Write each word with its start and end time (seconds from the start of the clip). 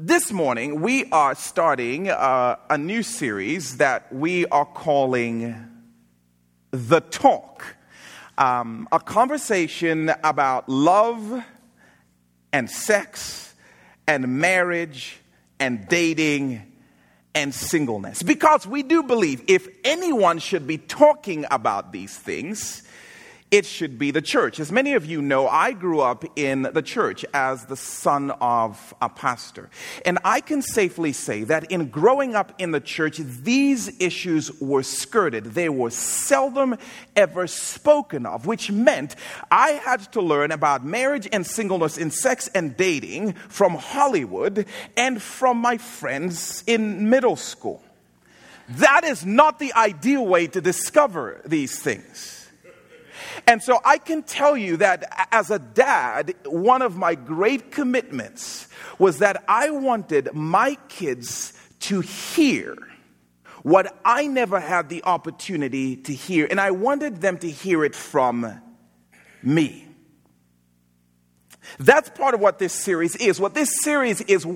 this 0.00 0.32
morning, 0.32 0.80
we 0.80 1.04
are 1.10 1.34
starting 1.34 2.08
uh, 2.08 2.56
a 2.68 2.78
new 2.78 3.02
series 3.02 3.76
that 3.76 4.12
we 4.12 4.46
are 4.46 4.64
calling 4.64 5.54
The 6.70 7.00
Talk. 7.00 7.64
Um, 8.36 8.88
a 8.90 8.98
conversation 8.98 10.10
about 10.22 10.68
love 10.68 11.44
and 12.52 12.70
sex 12.70 13.54
and 14.06 14.40
marriage 14.40 15.18
and 15.60 15.86
dating 15.88 16.72
and 17.34 17.54
singleness. 17.54 18.22
Because 18.22 18.66
we 18.66 18.82
do 18.82 19.02
believe 19.02 19.42
if 19.48 19.68
anyone 19.84 20.38
should 20.38 20.66
be 20.66 20.78
talking 20.78 21.44
about 21.50 21.92
these 21.92 22.16
things, 22.16 22.83
it 23.54 23.64
should 23.64 24.00
be 24.00 24.10
the 24.10 24.20
church. 24.20 24.58
As 24.58 24.72
many 24.72 24.94
of 24.94 25.06
you 25.06 25.22
know, 25.22 25.46
I 25.46 25.70
grew 25.70 26.00
up 26.00 26.24
in 26.34 26.62
the 26.62 26.82
church 26.82 27.24
as 27.32 27.66
the 27.66 27.76
son 27.76 28.32
of 28.40 28.92
a 29.00 29.08
pastor. 29.08 29.70
And 30.04 30.18
I 30.24 30.40
can 30.40 30.60
safely 30.60 31.12
say 31.12 31.44
that 31.44 31.70
in 31.70 31.88
growing 31.88 32.34
up 32.34 32.52
in 32.58 32.72
the 32.72 32.80
church, 32.80 33.18
these 33.18 34.00
issues 34.00 34.50
were 34.60 34.82
skirted. 34.82 35.44
They 35.44 35.68
were 35.68 35.90
seldom 35.90 36.76
ever 37.14 37.46
spoken 37.46 38.26
of, 38.26 38.44
which 38.44 38.72
meant 38.72 39.14
I 39.52 39.80
had 39.84 40.00
to 40.14 40.20
learn 40.20 40.50
about 40.50 40.84
marriage 40.84 41.28
and 41.32 41.46
singleness 41.46 41.96
in 41.96 42.10
sex 42.10 42.48
and 42.56 42.76
dating 42.76 43.34
from 43.34 43.76
Hollywood 43.76 44.66
and 44.96 45.22
from 45.22 45.58
my 45.58 45.78
friends 45.78 46.64
in 46.66 47.08
middle 47.08 47.36
school. 47.36 47.80
That 48.68 49.04
is 49.04 49.24
not 49.24 49.60
the 49.60 49.72
ideal 49.74 50.26
way 50.26 50.48
to 50.48 50.60
discover 50.60 51.40
these 51.46 51.78
things. 51.78 52.33
And 53.46 53.62
so 53.62 53.80
I 53.84 53.98
can 53.98 54.22
tell 54.22 54.56
you 54.56 54.76
that 54.78 55.28
as 55.32 55.50
a 55.50 55.58
dad, 55.58 56.34
one 56.44 56.82
of 56.82 56.96
my 56.96 57.14
great 57.14 57.70
commitments 57.70 58.68
was 58.98 59.18
that 59.18 59.44
I 59.48 59.70
wanted 59.70 60.34
my 60.34 60.76
kids 60.88 61.52
to 61.80 62.00
hear 62.00 62.76
what 63.62 63.98
I 64.04 64.26
never 64.26 64.60
had 64.60 64.88
the 64.88 65.02
opportunity 65.04 65.96
to 65.96 66.12
hear. 66.12 66.46
And 66.48 66.60
I 66.60 66.70
wanted 66.70 67.20
them 67.20 67.38
to 67.38 67.50
hear 67.50 67.84
it 67.84 67.94
from 67.94 68.60
me. 69.42 69.88
That's 71.78 72.10
part 72.10 72.34
of 72.34 72.40
what 72.40 72.58
this 72.58 72.74
series 72.74 73.16
is. 73.16 73.40
What 73.40 73.54
this 73.54 73.70
series 73.82 74.20
is, 74.20 74.46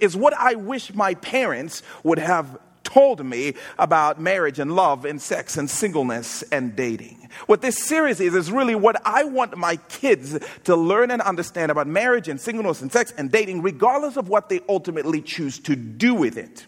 is 0.00 0.16
what 0.16 0.32
I 0.34 0.54
wish 0.54 0.94
my 0.94 1.14
parents 1.14 1.82
would 2.04 2.20
have 2.20 2.56
told 2.92 3.24
me 3.24 3.54
about 3.78 4.20
marriage 4.20 4.58
and 4.58 4.74
love 4.74 5.04
and 5.04 5.20
sex 5.20 5.56
and 5.56 5.70
singleness 5.70 6.42
and 6.50 6.74
dating. 6.74 7.28
What 7.46 7.62
this 7.62 7.78
series 7.78 8.20
is, 8.20 8.34
is 8.34 8.50
really 8.50 8.74
what 8.74 9.00
I 9.04 9.24
want 9.24 9.56
my 9.56 9.76
kids 9.76 10.38
to 10.64 10.76
learn 10.76 11.10
and 11.10 11.22
understand 11.22 11.70
about 11.70 11.86
marriage 11.86 12.28
and 12.28 12.40
singleness 12.40 12.82
and 12.82 12.90
sex 12.92 13.12
and 13.16 13.30
dating, 13.30 13.62
regardless 13.62 14.16
of 14.16 14.28
what 14.28 14.48
they 14.48 14.60
ultimately 14.68 15.22
choose 15.22 15.58
to 15.60 15.76
do 15.76 16.14
with 16.14 16.36
it. 16.36 16.66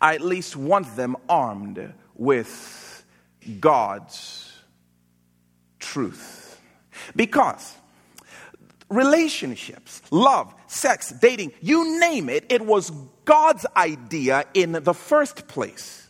I 0.00 0.14
at 0.14 0.20
least 0.20 0.56
want 0.56 0.94
them 0.96 1.16
armed 1.28 1.92
with 2.14 3.04
God's 3.60 4.52
truth. 5.78 6.60
Because 7.16 7.74
relationships, 8.88 10.02
love, 10.10 10.54
sex, 10.74 11.10
dating, 11.10 11.52
you 11.60 11.98
name 12.00 12.28
it, 12.28 12.46
it 12.48 12.64
was 12.64 12.90
God's 13.24 13.64
idea 13.76 14.44
in 14.54 14.72
the 14.72 14.94
first 14.94 15.46
place. 15.48 16.08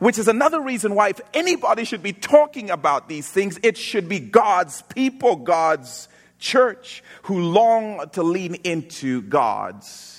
Which 0.00 0.18
is 0.18 0.28
another 0.28 0.60
reason 0.60 0.94
why, 0.94 1.08
if 1.08 1.20
anybody 1.32 1.84
should 1.84 2.02
be 2.02 2.12
talking 2.12 2.70
about 2.70 3.08
these 3.08 3.28
things, 3.28 3.58
it 3.62 3.78
should 3.78 4.08
be 4.08 4.20
God's 4.20 4.82
people, 4.82 5.36
God's 5.36 6.08
church, 6.38 7.02
who 7.22 7.40
long 7.40 8.08
to 8.10 8.22
lean 8.22 8.56
into 8.64 9.22
God's 9.22 10.17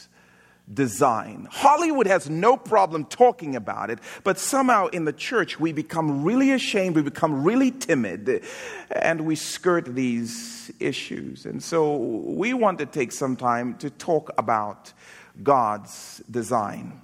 design. 0.71 1.47
Hollywood 1.49 2.07
has 2.07 2.29
no 2.29 2.55
problem 2.55 3.05
talking 3.05 3.55
about 3.55 3.89
it, 3.89 3.99
but 4.23 4.37
somehow 4.37 4.87
in 4.87 5.05
the 5.05 5.13
church 5.13 5.59
we 5.59 5.73
become 5.73 6.23
really 6.23 6.51
ashamed, 6.51 6.95
we 6.95 7.01
become 7.01 7.43
really 7.43 7.71
timid, 7.71 8.43
and 8.91 9.21
we 9.21 9.35
skirt 9.35 9.85
these 9.95 10.71
issues. 10.79 11.45
And 11.45 11.61
so 11.63 11.95
we 11.97 12.53
want 12.53 12.79
to 12.79 12.85
take 12.85 13.11
some 13.11 13.35
time 13.35 13.75
to 13.79 13.89
talk 13.89 14.31
about 14.37 14.93
God's 15.41 16.21
design 16.29 17.01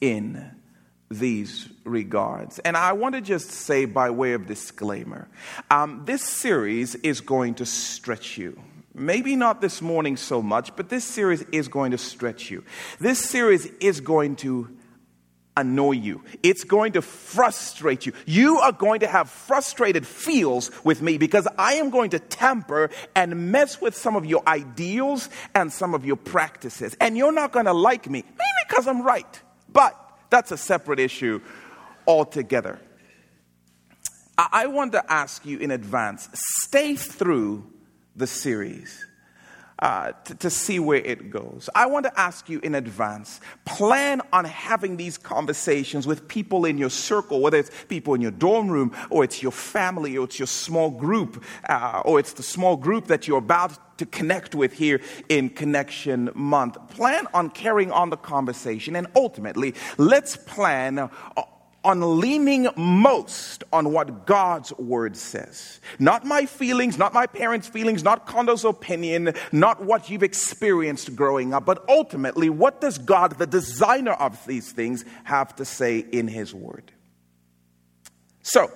in 0.00 0.50
these 1.10 1.68
regards. 1.84 2.58
And 2.60 2.76
I 2.76 2.92
want 2.92 3.14
to 3.14 3.20
just 3.20 3.50
say, 3.50 3.86
by 3.86 4.10
way 4.10 4.34
of 4.34 4.46
disclaimer, 4.46 5.28
um, 5.70 6.02
this 6.04 6.22
series 6.22 6.94
is 6.96 7.20
going 7.20 7.54
to 7.54 7.66
stretch 7.66 8.36
you. 8.36 8.60
Maybe 8.98 9.36
not 9.36 9.60
this 9.60 9.80
morning 9.80 10.16
so 10.16 10.42
much, 10.42 10.74
but 10.76 10.88
this 10.88 11.04
series 11.04 11.42
is 11.52 11.68
going 11.68 11.92
to 11.92 11.98
stretch 11.98 12.50
you. 12.50 12.64
This 12.98 13.24
series 13.24 13.66
is 13.80 14.00
going 14.00 14.36
to 14.36 14.76
annoy 15.58 15.92
you. 15.92 16.22
It's 16.42 16.64
going 16.64 16.92
to 16.92 17.02
frustrate 17.02 18.06
you. 18.06 18.12
You 18.26 18.58
are 18.58 18.72
going 18.72 19.00
to 19.00 19.06
have 19.08 19.28
frustrated 19.28 20.06
feels 20.06 20.70
with 20.84 21.02
me 21.02 21.18
because 21.18 21.48
I 21.58 21.74
am 21.74 21.90
going 21.90 22.10
to 22.10 22.20
tamper 22.20 22.90
and 23.14 23.50
mess 23.50 23.80
with 23.80 23.96
some 23.96 24.14
of 24.14 24.24
your 24.24 24.42
ideals 24.46 25.28
and 25.54 25.72
some 25.72 25.94
of 25.94 26.06
your 26.06 26.16
practices. 26.16 26.96
And 27.00 27.16
you're 27.16 27.32
not 27.32 27.52
going 27.52 27.66
to 27.66 27.72
like 27.72 28.08
me, 28.08 28.22
maybe 28.22 28.68
because 28.68 28.86
I'm 28.86 29.02
right. 29.02 29.42
But 29.68 29.96
that's 30.30 30.52
a 30.52 30.56
separate 30.56 31.00
issue 31.00 31.40
altogether. 32.06 32.78
I 34.38 34.68
want 34.68 34.92
to 34.92 35.12
ask 35.12 35.44
you 35.44 35.58
in 35.58 35.72
advance 35.72 36.28
stay 36.62 36.94
through 36.94 37.68
the 38.18 38.26
series. 38.26 39.06
Uh, 39.80 40.10
to, 40.24 40.34
to, 40.34 40.50
see 40.50 40.80
where 40.80 40.98
it 40.98 41.30
goes. 41.30 41.70
I 41.72 41.86
want 41.86 42.04
to 42.06 42.20
ask 42.20 42.48
you 42.48 42.58
in 42.64 42.74
advance 42.74 43.40
plan 43.64 44.20
on 44.32 44.44
having 44.44 44.96
these 44.96 45.16
conversations 45.16 46.04
with 46.04 46.26
people 46.26 46.64
in 46.64 46.78
your 46.78 46.90
circle, 46.90 47.40
whether 47.40 47.58
it's 47.58 47.70
people 47.84 48.14
in 48.14 48.20
your 48.20 48.32
dorm 48.32 48.68
room, 48.68 48.92
or 49.08 49.22
it's 49.22 49.40
your 49.40 49.52
family, 49.52 50.18
or 50.18 50.24
it's 50.24 50.36
your 50.36 50.48
small 50.48 50.90
group, 50.90 51.44
uh, 51.68 52.02
or 52.04 52.18
it's 52.18 52.32
the 52.32 52.42
small 52.42 52.76
group 52.76 53.06
that 53.06 53.28
you're 53.28 53.38
about 53.38 53.98
to 53.98 54.06
connect 54.06 54.56
with 54.56 54.72
here 54.72 55.00
in 55.28 55.48
Connection 55.48 56.30
Month. 56.34 56.76
Plan 56.90 57.28
on 57.32 57.48
carrying 57.48 57.92
on 57.92 58.10
the 58.10 58.16
conversation, 58.16 58.96
and 58.96 59.06
ultimately, 59.14 59.76
let's 59.96 60.36
plan. 60.36 60.98
Uh, 60.98 61.08
on 61.84 62.20
leaning 62.20 62.68
most 62.76 63.64
on 63.72 63.92
what 63.92 64.26
God's 64.26 64.72
word 64.74 65.16
says. 65.16 65.80
Not 65.98 66.24
my 66.24 66.44
feelings, 66.46 66.98
not 66.98 67.14
my 67.14 67.26
parents' 67.26 67.68
feelings, 67.68 68.02
not 68.02 68.26
Kondo's 68.26 68.64
opinion, 68.64 69.34
not 69.52 69.82
what 69.84 70.10
you've 70.10 70.22
experienced 70.22 71.14
growing 71.14 71.54
up, 71.54 71.64
but 71.64 71.84
ultimately, 71.88 72.50
what 72.50 72.80
does 72.80 72.98
God, 72.98 73.38
the 73.38 73.46
designer 73.46 74.12
of 74.12 74.44
these 74.46 74.72
things, 74.72 75.04
have 75.24 75.54
to 75.56 75.64
say 75.64 75.98
in 75.98 76.28
his 76.28 76.54
word? 76.54 76.92
So, 78.42 78.70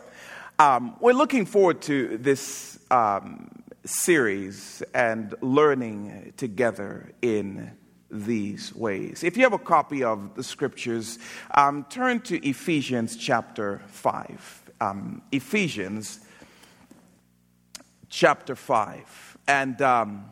um, 0.58 0.96
we're 1.00 1.12
looking 1.12 1.46
forward 1.46 1.82
to 1.82 2.18
this 2.18 2.78
um, 2.90 3.62
series 3.84 4.82
and 4.94 5.34
learning 5.40 6.34
together 6.36 7.12
in 7.20 7.72
these 8.12 8.74
ways. 8.74 9.24
If 9.24 9.36
you 9.36 9.42
have 9.44 9.54
a 9.54 9.58
copy 9.58 10.04
of 10.04 10.34
the 10.34 10.44
scriptures, 10.44 11.18
um, 11.54 11.86
turn 11.88 12.20
to 12.22 12.46
Ephesians 12.46 13.16
chapter 13.16 13.80
5. 13.86 14.70
Um, 14.80 15.22
Ephesians 15.32 16.20
chapter 18.10 18.54
5. 18.54 19.38
And 19.48 19.80
um, 19.80 20.26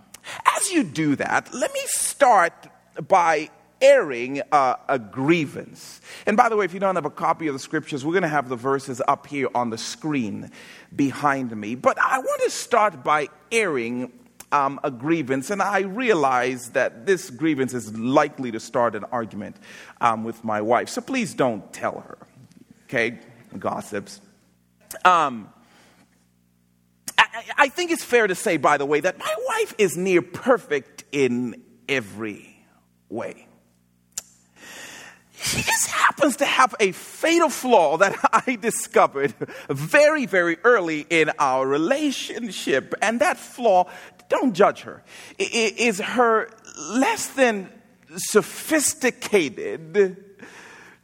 as 0.56 0.70
you 0.70 0.84
do 0.84 1.16
that, 1.16 1.52
let 1.54 1.72
me 1.72 1.80
start 1.86 2.52
by 3.08 3.48
airing 3.80 4.42
uh, 4.52 4.76
a 4.88 4.98
grievance. 4.98 6.02
And 6.26 6.36
by 6.36 6.50
the 6.50 6.56
way, 6.56 6.66
if 6.66 6.74
you 6.74 6.80
don't 6.80 6.96
have 6.96 7.06
a 7.06 7.10
copy 7.10 7.46
of 7.46 7.54
the 7.54 7.58
scriptures, 7.58 8.04
we're 8.04 8.12
going 8.12 8.22
to 8.22 8.28
have 8.28 8.50
the 8.50 8.56
verses 8.56 9.00
up 9.08 9.26
here 9.26 9.48
on 9.54 9.70
the 9.70 9.78
screen 9.78 10.50
behind 10.94 11.56
me. 11.56 11.74
But 11.74 11.98
I 11.98 12.18
want 12.18 12.42
to 12.42 12.50
start 12.50 13.02
by 13.02 13.28
airing 13.50 14.12
um, 14.52 14.80
a 14.82 14.90
grievance, 14.90 15.50
and 15.50 15.62
I 15.62 15.80
realize 15.80 16.70
that 16.70 17.06
this 17.06 17.30
grievance 17.30 17.74
is 17.74 17.96
likely 17.96 18.50
to 18.52 18.60
start 18.60 18.94
an 18.94 19.04
argument 19.04 19.56
um, 20.00 20.24
with 20.24 20.42
my 20.44 20.60
wife. 20.60 20.88
So 20.88 21.00
please 21.00 21.34
don't 21.34 21.72
tell 21.72 22.00
her, 22.00 22.18
okay? 22.84 23.18
Gossips. 23.58 24.20
Um, 25.04 25.48
I, 27.16 27.44
I 27.56 27.68
think 27.68 27.90
it's 27.90 28.04
fair 28.04 28.26
to 28.26 28.34
say, 28.34 28.56
by 28.56 28.76
the 28.76 28.86
way, 28.86 29.00
that 29.00 29.18
my 29.18 29.34
wife 29.48 29.74
is 29.78 29.96
near 29.96 30.22
perfect 30.22 31.04
in 31.12 31.62
every 31.88 32.64
way. 33.08 33.46
She 35.42 35.62
just 35.62 35.88
happens 35.88 36.36
to 36.36 36.44
have 36.44 36.74
a 36.80 36.92
fatal 36.92 37.48
flaw 37.48 37.96
that 37.96 38.14
I 38.46 38.56
discovered 38.56 39.34
very, 39.68 40.26
very 40.26 40.58
early 40.64 41.06
in 41.08 41.30
our 41.38 41.66
relationship. 41.66 42.94
And 43.00 43.20
that 43.20 43.38
flaw 43.38 43.88
don't 44.30 44.54
judge 44.54 44.80
her, 44.82 45.02
is 45.38 46.00
her 46.00 46.48
less 46.78 47.26
than 47.26 47.68
sophisticated 48.16 50.16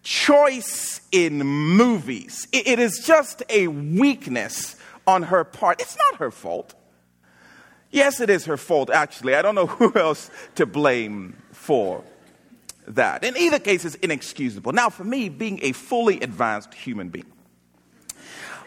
choice 0.02 1.00
in 1.12 1.38
movies. 1.38 2.48
It 2.52 2.78
is 2.78 3.00
just 3.00 3.42
a 3.50 3.66
weakness 3.66 4.76
on 5.06 5.24
her 5.24 5.44
part. 5.44 5.82
It's 5.82 5.96
not 5.96 6.20
her 6.20 6.30
fault. 6.30 6.74
Yes, 7.90 8.20
it 8.20 8.30
is 8.30 8.46
her 8.46 8.56
fault, 8.56 8.88
actually. 8.90 9.34
I 9.34 9.42
don't 9.42 9.54
know 9.54 9.66
who 9.66 9.92
else 9.98 10.30
to 10.54 10.64
blame 10.64 11.36
for 11.52 12.02
that. 12.86 13.24
In 13.24 13.36
either 13.36 13.58
case, 13.58 13.84
it's 13.84 13.96
inexcusable. 13.96 14.72
Now, 14.72 14.88
for 14.88 15.04
me, 15.04 15.28
being 15.28 15.58
a 15.62 15.72
fully 15.72 16.20
advanced 16.20 16.72
human 16.74 17.08
being, 17.08 17.26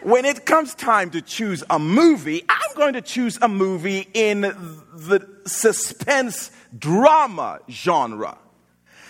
when 0.02 0.24
it 0.24 0.46
comes 0.46 0.74
time 0.74 1.10
to 1.10 1.22
choose 1.22 1.62
a 1.70 1.78
movie, 1.78 2.44
I'm 2.48 2.76
going 2.76 2.94
to 2.94 3.02
choose 3.02 3.38
a 3.40 3.48
movie 3.48 4.08
in 4.14 4.42
the 4.42 5.26
suspense 5.46 6.50
drama 6.76 7.60
genre. 7.68 8.38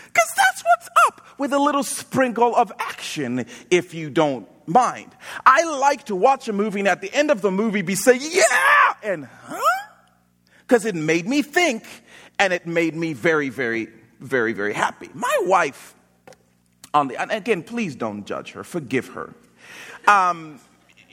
Because 0.07 0.29
that's 0.37 0.63
what's 0.65 0.89
up 1.07 1.27
with 1.39 1.53
a 1.53 1.59
little 1.59 1.83
sprinkle 1.83 2.55
of 2.55 2.73
action, 2.79 3.47
if 3.71 3.95
you 3.95 4.11
don't 4.11 4.49
mind. 4.67 5.15
I 5.47 5.65
like 5.65 6.05
to 6.07 6.17
watch 6.17 6.49
a 6.49 6.53
movie 6.53 6.81
and 6.81 6.89
at 6.89 7.01
the 7.01 7.13
end 7.15 7.31
of 7.31 7.43
the 7.43 7.51
movie 7.51 7.83
be 7.83 7.95
say, 7.95 8.19
yeah, 8.21 8.95
and 9.03 9.27
huh? 9.27 9.61
Because 10.61 10.85
it 10.85 10.95
made 10.95 11.27
me 11.27 11.43
think 11.43 11.85
and 12.39 12.53
it 12.53 12.67
made 12.67 12.95
me 12.95 13.13
very, 13.13 13.49
very, 13.49 13.89
very, 14.21 14.53
very 14.53 14.73
happy. 14.73 15.11
My 15.15 15.37
wife, 15.43 15.95
on 16.93 17.09
the, 17.09 17.21
and 17.21 17.31
again, 17.31 17.63
please 17.63 17.95
don't 17.95 18.25
judge 18.25 18.53
her, 18.53 18.65
forgive 18.65 19.09
her. 19.09 19.35
Um, 20.09 20.61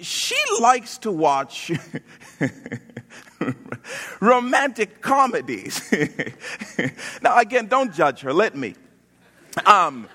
she 0.01 0.35
likes 0.59 0.97
to 0.99 1.11
watch 1.11 1.71
romantic 4.19 5.01
comedies. 5.01 5.81
now, 7.21 7.37
again, 7.37 7.67
don't 7.67 7.93
judge 7.93 8.21
her, 8.21 8.33
let 8.33 8.55
me. 8.55 8.75
Um, 9.65 10.07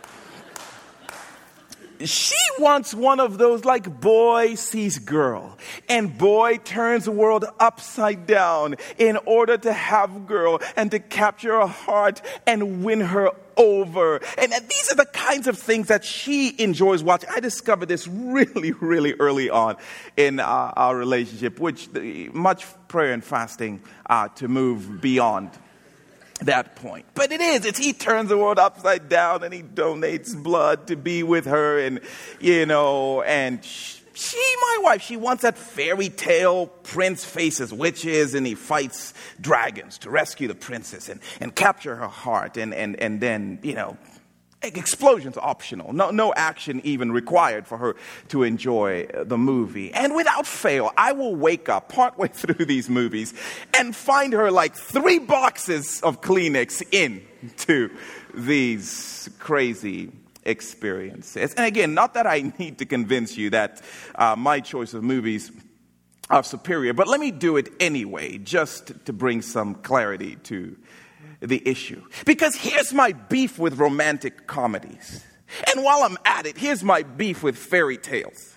she 2.04 2.36
wants 2.58 2.94
one 2.94 3.20
of 3.20 3.38
those 3.38 3.64
like 3.64 4.00
boy 4.00 4.54
sees 4.54 4.98
girl 4.98 5.56
and 5.88 6.16
boy 6.16 6.58
turns 6.58 7.04
the 7.04 7.12
world 7.12 7.44
upside 7.60 8.26
down 8.26 8.76
in 8.98 9.16
order 9.24 9.56
to 9.56 9.72
have 9.72 10.26
girl 10.26 10.60
and 10.76 10.90
to 10.90 10.98
capture 10.98 11.60
her 11.60 11.66
heart 11.66 12.20
and 12.46 12.84
win 12.84 13.00
her 13.00 13.30
over. 13.56 14.20
And 14.38 14.52
these 14.52 14.92
are 14.92 14.96
the 14.96 15.06
kinds 15.12 15.46
of 15.46 15.58
things 15.58 15.88
that 15.88 16.04
she 16.04 16.54
enjoys 16.58 17.02
watching. 17.02 17.30
I 17.32 17.40
discovered 17.40 17.86
this 17.86 18.06
really, 18.06 18.72
really 18.80 19.14
early 19.14 19.50
on 19.50 19.76
in 20.16 20.40
our, 20.40 20.72
our 20.76 20.96
relationship, 20.96 21.58
which 21.58 21.88
much 22.32 22.66
prayer 22.88 23.12
and 23.12 23.24
fasting 23.24 23.82
uh, 24.06 24.28
to 24.28 24.48
move 24.48 25.00
beyond 25.00 25.50
that 26.40 26.76
point. 26.76 27.06
But 27.14 27.32
it 27.32 27.40
is. 27.40 27.64
It's 27.64 27.78
he 27.78 27.92
turns 27.92 28.28
the 28.28 28.38
world 28.38 28.58
upside 28.58 29.08
down 29.08 29.44
and 29.44 29.54
he 29.54 29.62
donates 29.62 30.40
blood 30.40 30.88
to 30.88 30.96
be 30.96 31.22
with 31.22 31.46
her 31.46 31.78
and, 31.78 32.00
you 32.40 32.66
know, 32.66 33.22
and 33.22 33.64
my 34.60 34.78
wife, 34.82 35.02
she 35.02 35.16
wants 35.16 35.42
that 35.42 35.56
fairy 35.56 36.08
tale 36.08 36.66
prince 36.66 37.24
faces 37.24 37.72
witches 37.72 38.34
and 38.34 38.46
he 38.46 38.54
fights 38.54 39.14
dragons 39.40 39.98
to 39.98 40.10
rescue 40.10 40.48
the 40.48 40.54
princess 40.54 41.08
and, 41.08 41.20
and 41.40 41.54
capture 41.54 41.96
her 41.96 42.08
heart 42.08 42.56
and, 42.56 42.74
and, 42.74 42.96
and 43.00 43.20
then, 43.20 43.58
you 43.62 43.74
know, 43.74 43.96
explosions 44.62 45.36
optional. 45.36 45.92
No, 45.92 46.10
no 46.10 46.32
action 46.34 46.80
even 46.84 47.12
required 47.12 47.66
for 47.66 47.78
her 47.78 47.96
to 48.28 48.42
enjoy 48.42 49.06
the 49.12 49.38
movie. 49.38 49.92
And 49.92 50.14
without 50.14 50.46
fail, 50.46 50.92
I 50.96 51.12
will 51.12 51.34
wake 51.34 51.68
up 51.68 51.88
partway 51.88 52.28
through 52.32 52.66
these 52.66 52.88
movies 52.88 53.34
and 53.78 53.94
find 53.94 54.32
her 54.32 54.50
like 54.50 54.74
three 54.74 55.18
boxes 55.18 56.00
of 56.02 56.20
Kleenex 56.20 56.82
into 56.92 57.90
these 58.34 59.28
crazy 59.38 60.12
experiences. 60.44 61.54
And 61.54 61.66
again, 61.66 61.94
not 61.94 62.14
that 62.14 62.26
I 62.26 62.52
need 62.58 62.78
to 62.78 62.86
convince 62.86 63.36
you 63.36 63.50
that 63.50 63.82
uh, 64.14 64.36
my 64.36 64.60
choice 64.60 64.94
of 64.94 65.02
movies 65.02 65.50
are 66.30 66.42
superior, 66.42 66.92
but 66.94 67.08
let 67.08 67.20
me 67.20 67.30
do 67.30 67.56
it 67.56 67.68
anyway, 67.80 68.38
just 68.38 69.04
to 69.04 69.12
bring 69.12 69.42
some 69.42 69.74
clarity 69.74 70.36
to 70.44 70.76
the 71.40 71.66
issue. 71.68 72.02
Because 72.24 72.54
here's 72.54 72.92
my 72.92 73.12
beef 73.12 73.58
with 73.58 73.78
romantic 73.78 74.46
comedies. 74.46 75.24
And 75.70 75.84
while 75.84 76.02
I'm 76.02 76.16
at 76.24 76.46
it, 76.46 76.56
here's 76.56 76.82
my 76.82 77.02
beef 77.02 77.42
with 77.42 77.56
fairy 77.56 77.98
tales. 77.98 78.56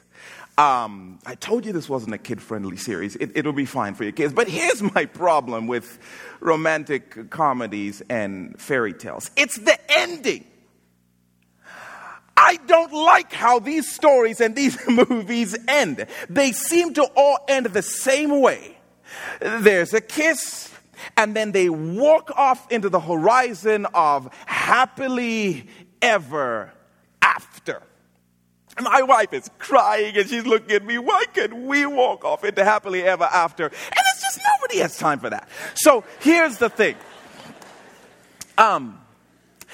Um, 0.57 1.19
I 1.25 1.35
told 1.35 1.65
you 1.65 1.73
this 1.73 1.89
wasn't 1.89 2.13
a 2.13 2.17
kid 2.17 2.41
friendly 2.41 2.77
series. 2.77 3.17
It, 3.17 3.31
it'll 3.35 3.51
be 3.51 3.65
fine 3.65 3.93
for 3.93 4.03
your 4.03 4.13
kids. 4.13 4.31
But 4.33 4.47
here's 4.47 4.81
my 4.81 5.05
problem 5.05 5.67
with 5.67 5.99
romantic 6.39 7.29
comedies 7.29 8.01
and 8.09 8.59
fairy 8.59 8.93
tales 8.93 9.31
it's 9.35 9.57
the 9.57 9.77
ending. 9.89 10.45
I 12.37 12.57
don't 12.67 12.91
like 12.91 13.31
how 13.31 13.59
these 13.59 13.91
stories 13.91 14.41
and 14.41 14.55
these 14.55 14.77
movies 14.87 15.55
end. 15.67 16.05
They 16.29 16.51
seem 16.51 16.93
to 16.95 17.03
all 17.15 17.39
end 17.47 17.67
the 17.67 17.81
same 17.81 18.41
way. 18.41 18.77
There's 19.39 19.93
a 19.93 20.01
kiss, 20.01 20.73
and 21.15 21.35
then 21.35 21.51
they 21.51 21.69
walk 21.69 22.31
off 22.35 22.69
into 22.71 22.89
the 22.89 22.99
horizon 22.99 23.85
of 23.93 24.33
happily 24.45 25.67
ever 26.01 26.73
after. 27.21 27.81
My 28.81 29.03
wife 29.03 29.31
is 29.31 29.49
crying 29.57 30.17
and 30.17 30.27
she's 30.29 30.45
looking 30.45 30.71
at 30.71 30.83
me. 30.83 30.97
Why 30.97 31.23
can't 31.33 31.55
we 31.55 31.85
walk 31.85 32.25
off 32.25 32.43
into 32.43 32.65
happily 32.65 33.03
ever 33.03 33.23
after? 33.23 33.65
And 33.65 33.73
it's 34.11 34.21
just 34.21 34.39
nobody 34.59 34.79
has 34.79 34.97
time 34.97 35.19
for 35.19 35.29
that. 35.29 35.47
So 35.75 36.03
here's 36.19 36.57
the 36.57 36.69
thing. 36.69 36.95
Um, 38.57 38.99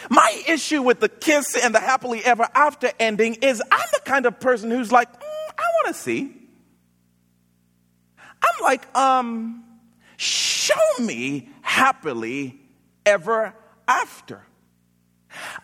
my 0.09 0.44
issue 0.48 0.81
with 0.81 1.00
the 1.00 1.09
kiss 1.09 1.56
and 1.56 1.75
the 1.75 1.80
happily 1.80 2.24
ever 2.24 2.48
after 2.53 2.92
ending 3.00 3.36
is 3.36 3.62
I'm 3.71 3.88
the 3.94 4.01
kind 4.03 4.25
of 4.25 4.39
person 4.39 4.71
who's 4.71 4.92
like, 4.92 5.12
mm, 5.12 5.50
I 5.57 5.63
want 5.83 5.88
to 5.88 5.94
see. 5.94 6.33
I'm 8.18 8.63
like, 8.63 8.95
um, 8.98 9.63
Show 10.21 10.75
me 11.00 11.50
happily 11.63 12.59
ever 13.07 13.56
after. 13.88 14.45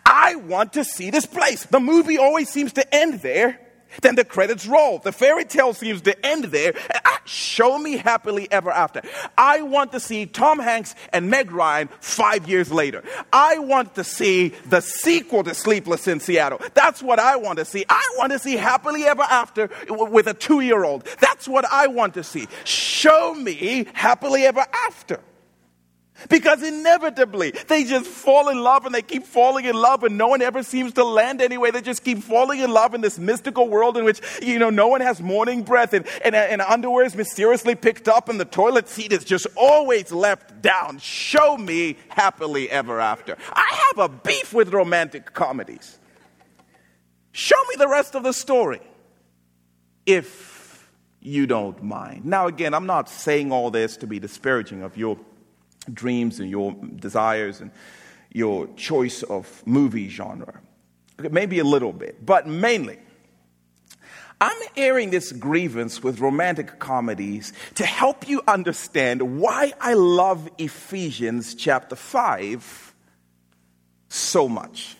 I 0.04 0.34
want 0.34 0.72
to 0.72 0.82
see 0.82 1.10
this 1.10 1.26
place. 1.26 1.64
The 1.64 1.78
movie 1.78 2.18
always 2.18 2.48
seems 2.48 2.72
to 2.72 2.92
end 2.92 3.20
there. 3.20 3.60
Then 4.02 4.14
the 4.14 4.24
credits 4.24 4.66
roll. 4.66 4.98
The 4.98 5.12
fairy 5.12 5.44
tale 5.44 5.74
seems 5.74 6.02
to 6.02 6.26
end 6.26 6.44
there. 6.44 6.74
Ah, 7.04 7.20
show 7.24 7.78
me 7.78 7.96
happily 7.96 8.50
ever 8.50 8.70
after. 8.70 9.02
I 9.36 9.62
want 9.62 9.92
to 9.92 10.00
see 10.00 10.26
Tom 10.26 10.58
Hanks 10.58 10.94
and 11.12 11.30
Meg 11.30 11.50
Ryan 11.50 11.88
five 12.00 12.48
years 12.48 12.70
later. 12.70 13.02
I 13.32 13.58
want 13.58 13.94
to 13.96 14.04
see 14.04 14.50
the 14.66 14.80
sequel 14.80 15.44
to 15.44 15.54
Sleepless 15.54 16.06
in 16.06 16.20
Seattle. 16.20 16.60
That's 16.74 17.02
what 17.02 17.18
I 17.18 17.36
want 17.36 17.58
to 17.58 17.64
see. 17.64 17.84
I 17.88 18.02
want 18.16 18.32
to 18.32 18.38
see 18.38 18.56
happily 18.56 19.04
ever 19.04 19.22
after 19.22 19.70
with 19.88 20.26
a 20.26 20.34
two 20.34 20.60
year 20.60 20.84
old. 20.84 21.04
That's 21.20 21.48
what 21.48 21.64
I 21.70 21.86
want 21.88 22.14
to 22.14 22.24
see. 22.24 22.46
Show 22.64 23.34
me 23.34 23.86
happily 23.94 24.44
ever 24.44 24.64
after. 24.86 25.20
Because 26.28 26.62
inevitably, 26.62 27.52
they 27.68 27.84
just 27.84 28.06
fall 28.06 28.48
in 28.48 28.58
love 28.58 28.86
and 28.86 28.94
they 28.94 29.02
keep 29.02 29.24
falling 29.24 29.64
in 29.64 29.76
love 29.76 30.02
and 30.02 30.18
no 30.18 30.28
one 30.28 30.42
ever 30.42 30.62
seems 30.62 30.92
to 30.94 31.04
land 31.04 31.40
anyway. 31.40 31.70
They 31.70 31.80
just 31.80 32.04
keep 32.04 32.18
falling 32.22 32.60
in 32.60 32.72
love 32.72 32.94
in 32.94 33.00
this 33.00 33.18
mystical 33.18 33.68
world 33.68 33.96
in 33.96 34.04
which, 34.04 34.20
you 34.42 34.58
know, 34.58 34.70
no 34.70 34.88
one 34.88 35.00
has 35.00 35.20
morning 35.20 35.62
breath 35.62 35.92
and, 35.92 36.06
and, 36.24 36.34
and 36.34 36.60
underwear 36.60 37.04
is 37.04 37.14
mysteriously 37.14 37.74
picked 37.74 38.08
up 38.08 38.28
and 38.28 38.40
the 38.40 38.44
toilet 38.44 38.88
seat 38.88 39.12
is 39.12 39.24
just 39.24 39.46
always 39.56 40.10
left 40.10 40.60
down. 40.60 40.98
Show 40.98 41.56
me 41.56 41.96
happily 42.08 42.68
ever 42.70 43.00
after. 43.00 43.36
I 43.52 43.92
have 43.96 44.10
a 44.10 44.12
beef 44.12 44.52
with 44.52 44.72
romantic 44.72 45.32
comedies. 45.34 45.98
Show 47.30 47.62
me 47.68 47.76
the 47.78 47.88
rest 47.88 48.16
of 48.16 48.24
the 48.24 48.32
story. 48.32 48.80
If 50.04 50.58
you 51.20 51.46
don't 51.46 51.82
mind. 51.82 52.24
Now, 52.24 52.46
again, 52.46 52.74
I'm 52.74 52.86
not 52.86 53.08
saying 53.08 53.52
all 53.52 53.70
this 53.70 53.96
to 53.98 54.06
be 54.06 54.18
disparaging 54.18 54.82
of 54.82 54.96
your 54.96 55.18
dreams 55.92 56.40
and 56.40 56.50
your 56.50 56.74
desires 56.96 57.60
and 57.60 57.70
your 58.32 58.66
choice 58.76 59.22
of 59.24 59.62
movie 59.66 60.08
genre. 60.08 60.60
Maybe 61.18 61.58
a 61.58 61.64
little 61.64 61.92
bit, 61.92 62.24
but 62.24 62.46
mainly, 62.46 62.98
I'm 64.40 64.56
airing 64.76 65.10
this 65.10 65.32
grievance 65.32 66.02
with 66.02 66.20
romantic 66.20 66.78
comedies 66.78 67.52
to 67.74 67.84
help 67.84 68.28
you 68.28 68.40
understand 68.46 69.40
why 69.40 69.72
I 69.80 69.94
love 69.94 70.48
Ephesians 70.58 71.56
chapter 71.56 71.96
5 71.96 72.94
so 74.08 74.48
much. 74.48 74.96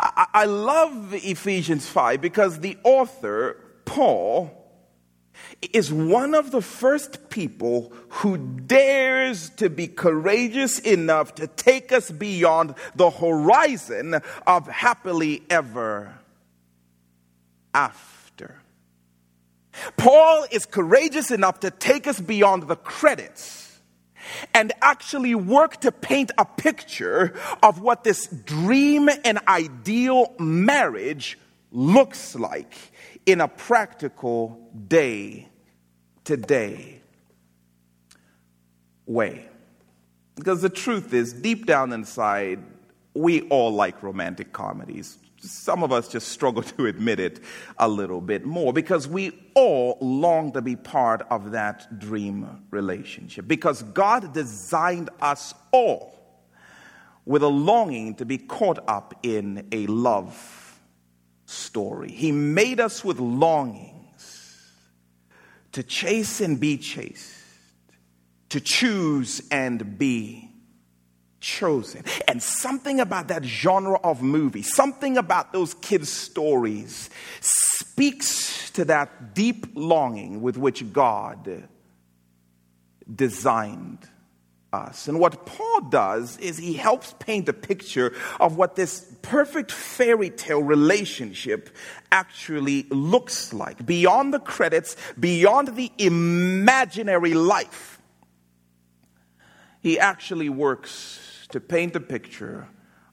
I, 0.00 0.26
I 0.32 0.44
love 0.46 1.12
Ephesians 1.12 1.86
5 1.86 2.20
because 2.20 2.60
the 2.60 2.78
author, 2.82 3.56
Paul, 3.84 4.57
is 5.60 5.92
one 5.92 6.34
of 6.34 6.50
the 6.50 6.62
first 6.62 7.30
people 7.30 7.92
who 8.08 8.38
dares 8.38 9.50
to 9.50 9.68
be 9.68 9.88
courageous 9.88 10.78
enough 10.78 11.34
to 11.36 11.46
take 11.46 11.90
us 11.92 12.10
beyond 12.10 12.74
the 12.94 13.10
horizon 13.10 14.20
of 14.46 14.68
happily 14.68 15.42
ever 15.50 16.14
after. 17.74 18.62
Paul 19.96 20.46
is 20.50 20.64
courageous 20.66 21.30
enough 21.30 21.60
to 21.60 21.70
take 21.70 22.06
us 22.06 22.20
beyond 22.20 22.64
the 22.68 22.76
credits 22.76 23.80
and 24.54 24.72
actually 24.82 25.34
work 25.34 25.80
to 25.80 25.92
paint 25.92 26.30
a 26.38 26.44
picture 26.44 27.34
of 27.62 27.80
what 27.80 28.04
this 28.04 28.26
dream 28.26 29.08
and 29.24 29.38
ideal 29.48 30.34
marriage 30.38 31.38
looks 31.70 32.34
like 32.34 32.74
in 33.26 33.40
a 33.40 33.48
practical 33.48 34.70
day 34.86 35.48
today 36.24 37.00
way. 39.06 39.48
Because 40.34 40.62
the 40.62 40.68
truth 40.68 41.12
is, 41.12 41.32
deep 41.32 41.66
down 41.66 41.92
inside, 41.92 42.60
we 43.14 43.42
all 43.48 43.72
like 43.72 44.02
romantic 44.02 44.52
comedies. 44.52 45.18
Some 45.40 45.82
of 45.82 45.92
us 45.92 46.08
just 46.08 46.28
struggle 46.28 46.62
to 46.74 46.86
admit 46.86 47.18
it 47.20 47.40
a 47.78 47.88
little 47.88 48.20
bit 48.20 48.44
more 48.44 48.72
because 48.72 49.08
we 49.08 49.32
all 49.54 49.98
long 50.00 50.52
to 50.52 50.62
be 50.62 50.76
part 50.76 51.26
of 51.30 51.52
that 51.52 51.98
dream 51.98 52.62
relationship. 52.70 53.48
Because 53.48 53.82
God 53.82 54.32
designed 54.32 55.10
us 55.20 55.54
all 55.72 56.14
with 57.24 57.42
a 57.42 57.48
longing 57.48 58.14
to 58.14 58.24
be 58.24 58.38
caught 58.38 58.78
up 58.88 59.14
in 59.22 59.66
a 59.72 59.86
love 59.86 60.67
story. 61.48 62.10
He 62.10 62.32
made 62.32 62.80
us 62.80 63.04
with 63.04 63.18
longings 63.18 63.94
to 65.72 65.82
chase 65.82 66.40
and 66.40 66.60
be 66.60 66.76
chased, 66.76 67.34
to 68.50 68.60
choose 68.60 69.42
and 69.50 69.98
be 69.98 70.50
chosen. 71.40 72.04
And 72.26 72.42
something 72.42 73.00
about 73.00 73.28
that 73.28 73.44
genre 73.44 73.98
of 74.02 74.22
movie, 74.22 74.62
something 74.62 75.16
about 75.16 75.52
those 75.52 75.74
kids' 75.74 76.12
stories 76.12 77.10
speaks 77.40 78.70
to 78.72 78.84
that 78.86 79.34
deep 79.34 79.66
longing 79.74 80.42
with 80.42 80.56
which 80.56 80.92
God 80.92 81.68
designed 83.12 84.06
us. 84.78 85.08
And 85.08 85.20
what 85.20 85.44
Paul 85.44 85.82
does 85.90 86.38
is 86.38 86.56
he 86.56 86.72
helps 86.74 87.14
paint 87.18 87.48
a 87.48 87.52
picture 87.52 88.14
of 88.40 88.56
what 88.56 88.76
this 88.76 89.04
perfect 89.22 89.72
fairy 89.72 90.30
tale 90.30 90.62
relationship 90.62 91.68
actually 92.10 92.86
looks 92.90 93.52
like 93.52 93.84
beyond 93.84 94.32
the 94.32 94.40
credits, 94.40 94.96
beyond 95.18 95.76
the 95.76 95.92
imaginary 95.98 97.34
life. 97.34 98.00
He 99.80 99.98
actually 99.98 100.48
works 100.48 101.46
to 101.50 101.60
paint 101.60 101.96
a 101.96 102.00
picture 102.00 102.68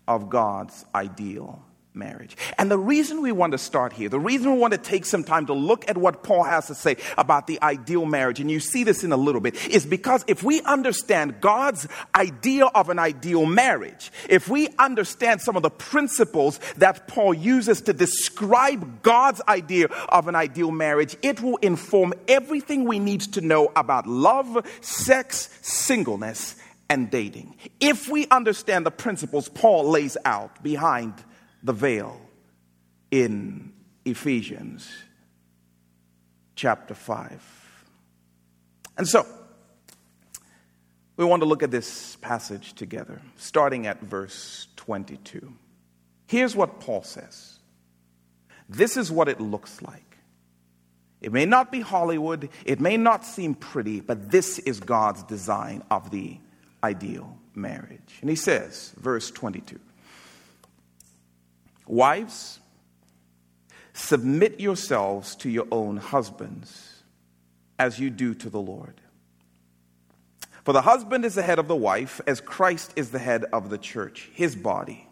of 0.07 0.29
God's 0.29 0.85
ideal 0.93 1.63
marriage. 1.95 2.35
And 2.57 2.69
the 2.69 2.77
reason 2.77 3.21
we 3.21 3.31
want 3.31 3.51
to 3.53 3.57
start 3.57 3.93
here, 3.93 4.09
the 4.09 4.19
reason 4.19 4.53
we 4.53 4.59
want 4.59 4.73
to 4.73 4.77
take 4.77 5.05
some 5.05 5.23
time 5.23 5.45
to 5.47 5.53
look 5.53 5.89
at 5.89 5.97
what 5.97 6.23
Paul 6.23 6.43
has 6.43 6.67
to 6.67 6.75
say 6.75 6.97
about 7.17 7.47
the 7.47 7.61
ideal 7.61 8.05
marriage, 8.05 8.39
and 8.39 8.51
you 8.51 8.59
see 8.59 8.83
this 8.83 9.03
in 9.03 9.11
a 9.11 9.17
little 9.17 9.41
bit, 9.41 9.55
is 9.67 9.85
because 9.85 10.23
if 10.27 10.43
we 10.43 10.61
understand 10.61 11.41
God's 11.41 11.87
idea 12.13 12.65
of 12.65 12.89
an 12.89 12.99
ideal 12.99 13.45
marriage, 13.45 14.11
if 14.29 14.49
we 14.49 14.69
understand 14.79 15.41
some 15.41 15.55
of 15.55 15.63
the 15.63 15.69
principles 15.69 16.59
that 16.77 17.07
Paul 17.07 17.33
uses 17.33 17.81
to 17.81 17.93
describe 17.93 19.01
God's 19.01 19.41
idea 19.47 19.87
of 20.09 20.27
an 20.27 20.35
ideal 20.35 20.71
marriage, 20.71 21.15
it 21.21 21.41
will 21.41 21.57
inform 21.57 22.13
everything 22.27 22.85
we 22.85 22.99
need 22.99 23.21
to 23.21 23.41
know 23.41 23.71
about 23.75 24.07
love, 24.07 24.65
sex, 24.81 25.49
singleness, 25.61 26.55
and 26.89 27.09
dating. 27.09 27.55
If 27.79 28.09
we 28.09 28.27
understand 28.27 28.85
the 28.85 28.91
principles 28.91 29.49
Paul 29.49 29.89
lays 29.89 30.17
out 30.25 30.61
behind 30.61 31.13
the 31.65 31.73
veil 31.73 32.21
in 33.09 33.73
Ephesians 34.05 34.87
chapter 36.55 36.93
5. 36.93 37.41
And 38.97 39.07
so, 39.07 39.25
we 41.17 41.25
want 41.25 41.41
to 41.41 41.47
look 41.47 41.63
at 41.63 41.71
this 41.71 42.17
passage 42.17 42.73
together, 42.73 43.19
starting 43.35 43.87
at 43.87 43.99
verse 43.99 44.67
22. 44.75 45.53
Here's 46.27 46.55
what 46.55 46.79
Paul 46.79 47.01
says 47.01 47.57
This 48.69 48.95
is 48.95 49.11
what 49.11 49.27
it 49.27 49.41
looks 49.41 49.81
like. 49.81 50.17
It 51.19 51.33
may 51.33 51.45
not 51.45 51.71
be 51.71 51.81
Hollywood, 51.81 52.49
it 52.63 52.79
may 52.79 52.95
not 52.95 53.25
seem 53.25 53.55
pretty, 53.55 54.01
but 54.01 54.29
this 54.29 54.59
is 54.59 54.79
God's 54.79 55.23
design 55.23 55.81
of 55.89 56.11
the 56.11 56.37
ideal 56.83 57.39
marriage. 57.55 58.19
And 58.21 58.29
he 58.29 58.35
says, 58.35 58.93
verse 58.99 59.31
22 59.31 59.79
Wives, 61.87 62.59
submit 63.93 64.59
yourselves 64.59 65.35
to 65.37 65.49
your 65.49 65.67
own 65.71 65.97
husbands 65.97 67.03
as 67.77 67.99
you 67.99 68.09
do 68.09 68.33
to 68.33 68.49
the 68.49 68.61
Lord. 68.61 69.01
For 70.63 70.73
the 70.73 70.81
husband 70.81 71.25
is 71.25 71.35
the 71.35 71.43
head 71.43 71.59
of 71.59 71.67
the 71.67 71.75
wife, 71.75 72.19
as 72.25 72.41
Christ 72.41 72.91
is 72.95 73.11
the 73.11 73.19
head 73.19 73.45
of 73.53 73.69
the 73.69 73.77
church, 73.77 74.29
his 74.33 74.55
body, 74.55 75.07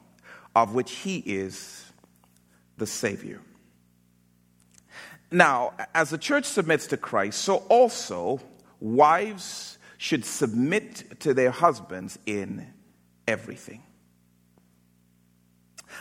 of 0.56 0.74
which 0.74 0.92
he 0.92 1.18
is 1.18 1.92
the 2.78 2.88
Savior. 2.88 3.40
Now, 5.30 5.74
as 5.94 6.10
the 6.10 6.18
church 6.18 6.46
submits 6.46 6.88
to 6.88 6.98
Christ, 6.98 7.40
so 7.42 7.58
also 7.70 8.40
wives 8.80 9.78
should 9.98 10.26
submit 10.26 11.20
to 11.22 11.34
their 11.34 11.52
husbands 11.52 12.18
in 12.26 12.68
everything. 13.28 13.84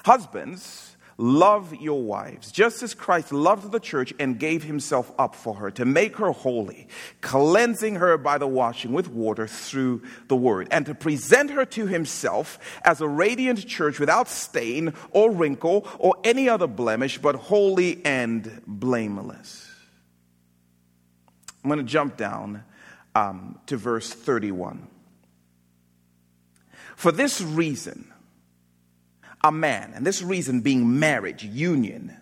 Husbands, 0.05 0.97
love 1.19 1.75
your 1.77 2.03
wives, 2.03 2.51
just 2.51 2.83
as 2.83 2.95
Christ 2.95 3.33
loved 3.33 3.71
the 3.71 3.81
church 3.81 4.13
and 4.19 4.39
gave 4.39 4.65
himself 4.65 5.13
up 5.19 5.35
for 5.35 5.55
her 5.55 5.71
to 5.73 5.85
make 5.85 6.17
her 6.17 6.33
holy, 6.33 6.89
cleansing 7.21 7.97
her 7.97 8.17
by 8.19 8.39
the 8.39 8.47
washing 8.47 8.93
with 8.93 9.09
water 9.09 9.47
through 9.47 10.03
the 10.29 10.37
word, 10.37 10.69
and 10.71 10.87
to 10.87 10.95
present 10.95 11.51
her 11.51 11.65
to 11.67 11.87
himself 11.87 12.59
as 12.85 13.01
a 13.01 13.09
radiant 13.09 13.67
church 13.67 14.01
without 14.01 14.29
stain 14.29 14.95
or 15.11 15.31
wrinkle 15.31 15.87
or 15.99 16.17
any 16.25 16.49
other 16.49 16.67
blemish, 16.67 17.19
but 17.19 17.35
holy 17.35 18.05
and 18.05 18.63
blameless. 18.67 19.69
I'm 21.63 21.69
going 21.69 21.79
to 21.79 21.85
jump 21.85 22.17
down 22.17 22.65
um, 23.15 23.59
to 23.67 23.77
verse 23.77 24.13
31. 24.13 24.89
For 26.97 27.13
this 27.13 27.41
reason, 27.41 28.12
a 29.45 29.53
man, 29.53 29.93
and 29.95 30.07
this 30.07 30.23
reason 30.23 30.61
being 30.61 30.99
marriage, 30.99 31.45
union, 31.45 32.17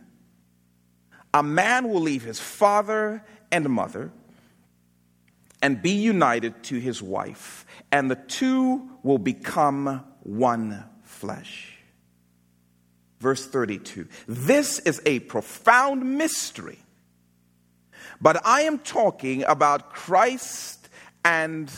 a 1.33 1.43
man 1.43 1.89
will 1.89 2.01
leave 2.01 2.23
his 2.23 2.41
father 2.41 3.25
and 3.53 3.69
mother 3.69 4.11
and 5.63 5.83
be 5.83 5.91
united 5.91 6.63
to 6.65 6.79
his 6.79 7.03
wife, 7.03 7.67
and 7.93 8.11
the 8.11 8.17
two 8.17 8.89
will 9.03 9.19
become 9.19 10.05
one 10.23 10.85
flesh. 11.03 11.77
Verse 13.21 13.47
32. 13.47 14.09
This 14.27 14.79
is 14.81 15.03
a 15.05 15.21
profound 15.21 16.19
mystery, 16.19 16.79
but 18.21 18.45
I 18.47 18.63
am 18.63 18.79
talking 18.79 19.45
about 19.45 19.93
Christ 19.93 20.89
and 21.25 21.71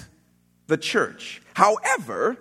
the 0.68 0.76
church. 0.76 1.42
However, 1.54 2.38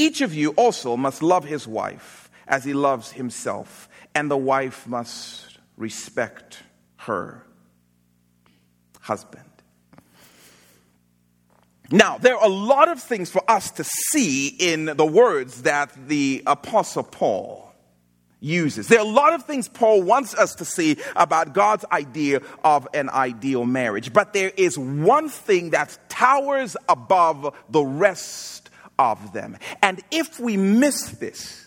each 0.00 0.22
of 0.22 0.34
you 0.34 0.50
also 0.50 0.96
must 0.96 1.22
love 1.22 1.44
his 1.44 1.68
wife 1.68 2.30
as 2.48 2.64
he 2.64 2.72
loves 2.72 3.12
himself, 3.12 3.88
and 4.14 4.30
the 4.30 4.36
wife 4.36 4.86
must 4.86 5.58
respect 5.76 6.62
her 6.96 7.44
husband. 9.00 9.44
Now, 11.92 12.18
there 12.18 12.36
are 12.36 12.44
a 12.44 12.48
lot 12.48 12.88
of 12.88 13.02
things 13.02 13.30
for 13.30 13.42
us 13.50 13.72
to 13.72 13.84
see 13.84 14.48
in 14.48 14.86
the 14.86 15.06
words 15.06 15.62
that 15.62 15.92
the 16.08 16.42
Apostle 16.46 17.02
Paul 17.02 17.74
uses. 18.38 18.88
There 18.88 19.00
are 19.00 19.06
a 19.06 19.08
lot 19.08 19.34
of 19.34 19.44
things 19.44 19.68
Paul 19.68 20.02
wants 20.02 20.34
us 20.34 20.54
to 20.56 20.64
see 20.64 20.96
about 21.14 21.52
God's 21.52 21.84
idea 21.92 22.40
of 22.64 22.88
an 22.94 23.10
ideal 23.10 23.66
marriage, 23.66 24.12
but 24.12 24.32
there 24.32 24.52
is 24.56 24.78
one 24.78 25.28
thing 25.28 25.70
that 25.70 25.98
towers 26.08 26.76
above 26.88 27.54
the 27.68 27.82
rest 27.82 28.69
of 29.00 29.32
them. 29.32 29.56
And 29.82 30.00
if 30.10 30.38
we 30.38 30.58
miss 30.58 31.08
this, 31.12 31.66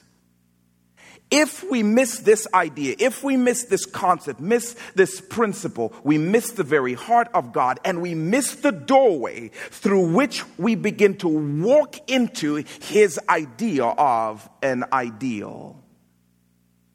if 1.32 1.64
we 1.68 1.82
miss 1.82 2.20
this 2.20 2.48
idea, 2.54 2.96
if 3.00 3.24
we 3.24 3.38
miss 3.38 3.64
this 3.64 3.88
concept, 3.88 4.40
miss 4.40 4.76
this 4.94 5.20
principle, 5.20 5.92
we 6.04 6.20
miss 6.20 6.52
the 6.52 6.64
very 6.64 6.94
heart 6.94 7.28
of 7.34 7.52
God 7.52 7.80
and 7.84 8.04
we 8.04 8.14
miss 8.14 8.54
the 8.54 8.72
doorway 8.72 9.50
through 9.72 10.14
which 10.14 10.44
we 10.60 10.76
begin 10.76 11.18
to 11.18 11.28
walk 11.28 12.08
into 12.08 12.64
His 12.82 13.20
idea 13.28 13.84
of 13.84 14.48
an 14.62 14.86
ideal 14.94 15.82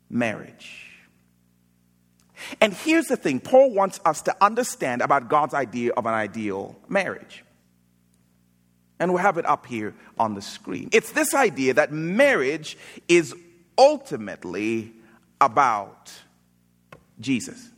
marriage. 0.08 0.84
And 2.60 2.72
here's 2.72 3.06
the 3.06 3.16
thing 3.16 3.40
Paul 3.40 3.74
wants 3.74 3.98
us 4.04 4.22
to 4.22 4.36
understand 4.40 5.02
about 5.02 5.28
God's 5.28 5.54
idea 5.54 5.90
of 5.96 6.06
an 6.06 6.14
ideal 6.14 6.78
marriage. 6.88 7.44
And 9.00 9.12
we'll 9.12 9.22
have 9.22 9.38
it 9.38 9.46
up 9.46 9.66
here 9.66 9.94
on 10.18 10.34
the 10.34 10.42
screen. 10.42 10.88
It's 10.92 11.12
this 11.12 11.34
idea 11.34 11.74
that 11.74 11.92
marriage 11.92 12.76
is 13.06 13.34
ultimately 13.76 14.92
about 15.40 16.12
Jesus. 17.20 17.70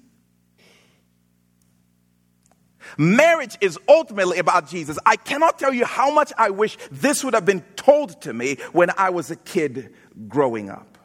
Marriage 2.98 3.56
is 3.60 3.78
ultimately 3.88 4.38
about 4.38 4.68
Jesus. 4.68 4.98
I 5.06 5.16
cannot 5.16 5.58
tell 5.58 5.72
you 5.72 5.84
how 5.84 6.12
much 6.12 6.32
I 6.36 6.50
wish 6.50 6.76
this 6.90 7.22
would 7.22 7.34
have 7.34 7.44
been 7.44 7.62
told 7.76 8.22
to 8.22 8.32
me 8.32 8.56
when 8.72 8.90
I 8.96 9.10
was 9.10 9.30
a 9.30 9.36
kid 9.36 9.94
growing 10.28 10.70
up. 10.70 10.98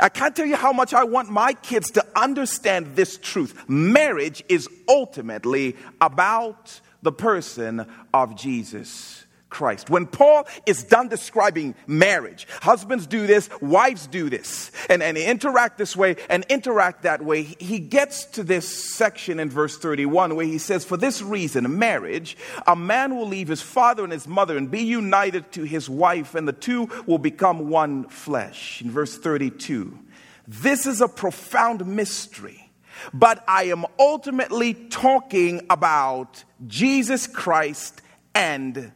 I 0.00 0.08
can't 0.08 0.34
tell 0.34 0.46
you 0.46 0.56
how 0.56 0.72
much 0.72 0.92
I 0.92 1.04
want 1.04 1.30
my 1.30 1.52
kids 1.52 1.92
to 1.92 2.04
understand 2.16 2.96
this 2.96 3.16
truth. 3.16 3.68
Marriage 3.68 4.42
is 4.48 4.68
ultimately 4.88 5.76
about 6.00 6.80
the 7.02 7.12
person 7.12 7.86
of 8.12 8.36
Jesus 8.36 9.24
Christ. 9.50 9.88
When 9.88 10.06
Paul 10.06 10.46
is 10.66 10.84
done 10.84 11.08
describing 11.08 11.74
marriage, 11.86 12.46
husbands 12.60 13.06
do 13.06 13.26
this, 13.26 13.48
wives 13.62 14.06
do 14.06 14.28
this, 14.28 14.70
and, 14.90 15.02
and 15.02 15.16
interact 15.16 15.78
this 15.78 15.96
way 15.96 16.16
and 16.28 16.44
interact 16.50 17.02
that 17.02 17.24
way, 17.24 17.42
he 17.42 17.78
gets 17.78 18.26
to 18.26 18.42
this 18.42 18.94
section 18.94 19.40
in 19.40 19.48
verse 19.48 19.78
31 19.78 20.36
where 20.36 20.44
he 20.44 20.58
says, 20.58 20.84
For 20.84 20.96
this 20.96 21.22
reason, 21.22 21.78
marriage, 21.78 22.36
a 22.66 22.76
man 22.76 23.16
will 23.16 23.26
leave 23.26 23.48
his 23.48 23.62
father 23.62 24.04
and 24.04 24.12
his 24.12 24.28
mother 24.28 24.56
and 24.56 24.70
be 24.70 24.82
united 24.82 25.50
to 25.52 25.64
his 25.64 25.88
wife, 25.88 26.34
and 26.34 26.46
the 26.46 26.52
two 26.52 26.88
will 27.06 27.18
become 27.18 27.70
one 27.70 28.04
flesh. 28.08 28.82
In 28.82 28.90
verse 28.90 29.16
32, 29.16 29.98
this 30.46 30.86
is 30.86 31.00
a 31.00 31.08
profound 31.08 31.86
mystery. 31.86 32.67
But 33.12 33.44
I 33.48 33.64
am 33.64 33.84
ultimately 33.98 34.74
talking 34.74 35.66
about 35.70 36.44
Jesus 36.66 37.26
Christ 37.26 38.02
and 38.34 38.92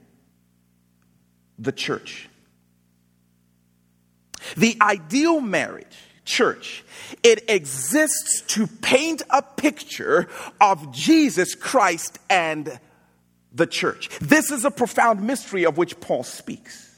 the 1.59 1.73
church. 1.73 2.28
The 4.56 4.76
ideal 4.80 5.40
marriage, 5.40 5.97
church, 6.25 6.85
it 7.23 7.49
exists 7.49 8.42
to 8.54 8.66
paint 8.66 9.23
a 9.30 9.42
picture 9.42 10.28
of 10.61 10.92
Jesus 10.92 11.54
Christ 11.54 12.18
and 12.28 12.80
the 13.52 13.66
church. 13.66 14.09
This 14.21 14.50
is 14.50 14.64
a 14.64 14.71
profound 14.71 15.23
mystery 15.23 15.64
of 15.64 15.76
which 15.78 16.00
Paul 16.00 16.25
speaks. 16.25 16.91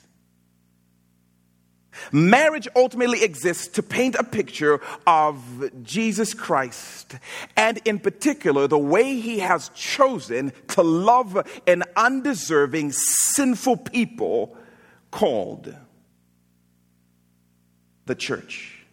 Marriage 2.12 2.68
ultimately 2.74 3.22
exists 3.22 3.68
to 3.68 3.82
paint 3.82 4.14
a 4.16 4.24
picture 4.24 4.80
of 5.06 5.70
Jesus 5.82 6.34
Christ, 6.34 7.16
and 7.56 7.80
in 7.84 7.98
particular, 7.98 8.66
the 8.66 8.78
way 8.78 9.20
he 9.20 9.38
has 9.40 9.70
chosen 9.70 10.52
to 10.68 10.82
love 10.82 11.46
an 11.66 11.82
undeserving, 11.96 12.92
sinful 12.92 13.78
people 13.78 14.56
called 15.10 15.74
the 18.06 18.14
church. 18.14 18.84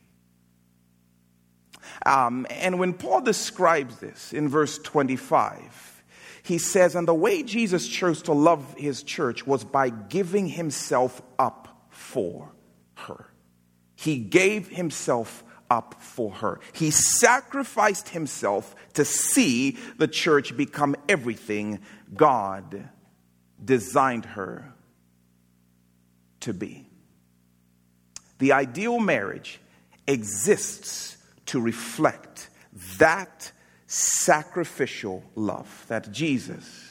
Um, 2.05 2.48
and 2.50 2.79
when 2.79 2.93
Paul 2.93 3.22
describes 3.22 3.98
this 3.98 4.34
in 4.34 4.50
verse 4.50 4.79
25, 4.79 6.03
he 6.43 6.58
says, 6.58 6.96
And 6.96 7.08
the 7.08 7.13
way 7.13 7.43
Jesus 7.43 7.88
chose 7.88 8.24
to 8.24 8.34
love 8.34 8.74
his 8.75 9.03
church 9.03 9.46
was 9.46 9.63
by 9.63 9.89
giving 9.89 10.48
himself 10.48 11.22
up 11.38 11.86
for 11.89 12.51
her. 13.08 13.27
He 13.96 14.17
gave 14.17 14.67
himself 14.67 15.43
up 15.70 15.96
for 16.00 16.31
her. 16.31 16.60
He 16.74 16.91
sacrificed 16.91 18.10
himself 18.10 18.75
to 18.93 19.05
see 19.05 19.77
the 19.98 20.08
church 20.08 20.55
become 20.58 20.96
everything 21.08 21.79
God 22.13 22.89
designed 23.63 24.25
her 24.25 24.74
to 26.41 26.53
be. 26.53 26.88
The 28.39 28.53
ideal 28.53 29.00
marriage 29.00 29.62
exists 30.08 31.17
to 31.46 31.62
reflect 31.62 32.50
that 32.98 33.51
sacrificial 33.88 35.24
love 35.36 35.86
that 35.88 36.12
Jesus 36.12 36.89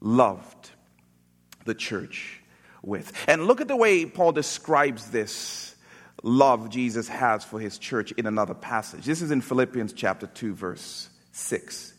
loved 0.00 0.70
the 1.64 1.74
church 1.74 2.41
with. 2.82 3.12
And 3.28 3.46
look 3.46 3.60
at 3.60 3.68
the 3.68 3.76
way 3.76 4.04
Paul 4.04 4.32
describes 4.32 5.10
this 5.10 5.74
love 6.22 6.70
Jesus 6.70 7.08
has 7.08 7.44
for 7.44 7.58
his 7.58 7.78
church 7.78 8.12
in 8.12 8.26
another 8.26 8.54
passage. 8.54 9.04
This 9.04 9.22
is 9.22 9.30
in 9.30 9.40
Philippians 9.40 9.92
chapter 9.92 10.26
2, 10.26 10.54
verse 10.54 11.08
6. 11.32 11.92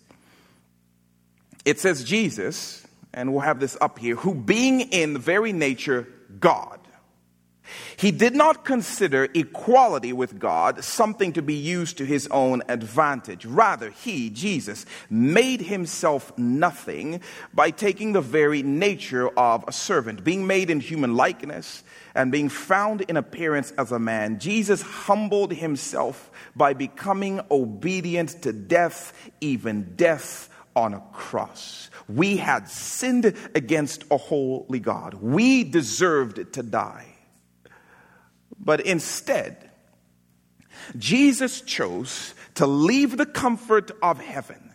It 1.65 1.79
says, 1.79 2.03
Jesus, 2.03 2.85
and 3.13 3.31
we'll 3.31 3.41
have 3.41 3.59
this 3.59 3.77
up 3.79 3.99
here, 3.99 4.15
who 4.15 4.33
being 4.33 4.81
in 4.81 5.13
the 5.13 5.19
very 5.19 5.53
nature 5.53 6.07
God, 6.39 6.79
he 7.95 8.11
did 8.11 8.35
not 8.35 8.65
consider 8.65 9.27
equality 9.33 10.11
with 10.11 10.39
God 10.39 10.83
something 10.83 11.33
to 11.33 11.41
be 11.41 11.53
used 11.53 11.97
to 11.97 12.05
his 12.05 12.27
own 12.27 12.61
advantage. 12.67 13.45
Rather, 13.45 13.89
he, 13.89 14.29
Jesus, 14.29 14.85
made 15.09 15.61
himself 15.61 16.37
nothing 16.37 17.21
by 17.53 17.71
taking 17.71 18.11
the 18.11 18.21
very 18.21 18.63
nature 18.63 19.29
of 19.29 19.63
a 19.67 19.71
servant. 19.71 20.23
Being 20.23 20.45
made 20.45 20.69
in 20.69 20.79
human 20.79 21.15
likeness 21.15 21.83
and 22.15 22.31
being 22.31 22.49
found 22.49 23.01
in 23.01 23.17
appearance 23.17 23.71
as 23.77 23.91
a 23.91 23.99
man, 23.99 24.39
Jesus 24.39 24.81
humbled 24.81 25.53
himself 25.53 26.31
by 26.55 26.73
becoming 26.73 27.41
obedient 27.49 28.41
to 28.43 28.51
death, 28.51 29.13
even 29.39 29.95
death 29.95 30.49
on 30.75 30.93
a 30.93 31.03
cross. 31.13 31.89
We 32.09 32.37
had 32.37 32.67
sinned 32.67 33.25
against 33.55 34.03
a 34.11 34.17
holy 34.17 34.79
God. 34.79 35.13
We 35.15 35.63
deserved 35.63 36.53
to 36.53 36.63
die. 36.63 37.12
But 38.63 38.81
instead, 38.81 39.69
Jesus 40.97 41.61
chose 41.61 42.33
to 42.55 42.67
leave 42.67 43.17
the 43.17 43.25
comfort 43.25 43.91
of 44.01 44.19
heaven, 44.19 44.71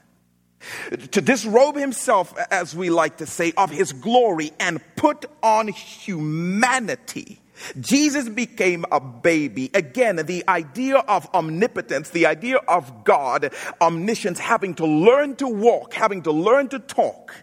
to 1.12 1.20
disrobe 1.20 1.76
himself, 1.76 2.34
as 2.50 2.74
we 2.74 2.90
like 2.90 3.18
to 3.18 3.26
say, 3.26 3.52
of 3.56 3.70
his 3.70 3.92
glory 3.92 4.52
and 4.58 4.80
put 4.96 5.26
on 5.42 5.68
humanity. 5.68 7.40
Jesus 7.80 8.28
became 8.28 8.84
a 8.92 9.00
baby. 9.00 9.70
Again, 9.74 10.16
the 10.16 10.44
idea 10.48 10.98
of 10.98 11.28
omnipotence, 11.34 12.10
the 12.10 12.26
idea 12.26 12.56
of 12.56 13.04
God, 13.04 13.52
omniscience, 13.80 14.38
having 14.38 14.74
to 14.76 14.86
learn 14.86 15.34
to 15.36 15.48
walk, 15.48 15.94
having 15.94 16.22
to 16.22 16.32
learn 16.32 16.68
to 16.68 16.78
talk 16.78 17.34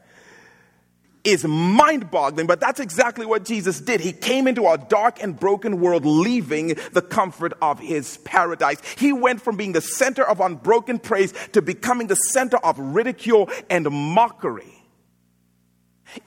is 1.26 1.44
mind 1.44 2.12
boggling, 2.12 2.48
but 2.48 2.60
that's 2.60 2.80
exactly 2.80 3.26
what 3.26 3.44
Jesus 3.44 3.82
did. 3.82 4.00
He 4.00 4.14
came 4.14 4.48
into 4.48 4.68
a 4.68 4.78
dark 4.78 5.22
and 5.22 5.38
broken 5.38 5.82
world, 5.82 6.06
leaving 6.06 6.78
the 6.94 7.02
comfort 7.02 7.54
of 7.62 7.80
his 7.80 8.18
paradise. 8.20 8.80
He 8.98 9.12
went 9.12 9.42
from 9.42 9.58
being 9.58 9.74
the 9.74 9.82
center 9.82 10.24
of 10.24 10.40
unbroken 10.40 11.00
praise 11.00 11.34
to 11.54 11.62
becoming 11.62 12.08
the 12.08 12.16
center 12.16 12.58
of 12.58 12.78
ridicule 12.80 13.50
and 13.70 13.90
mockery 13.90 14.84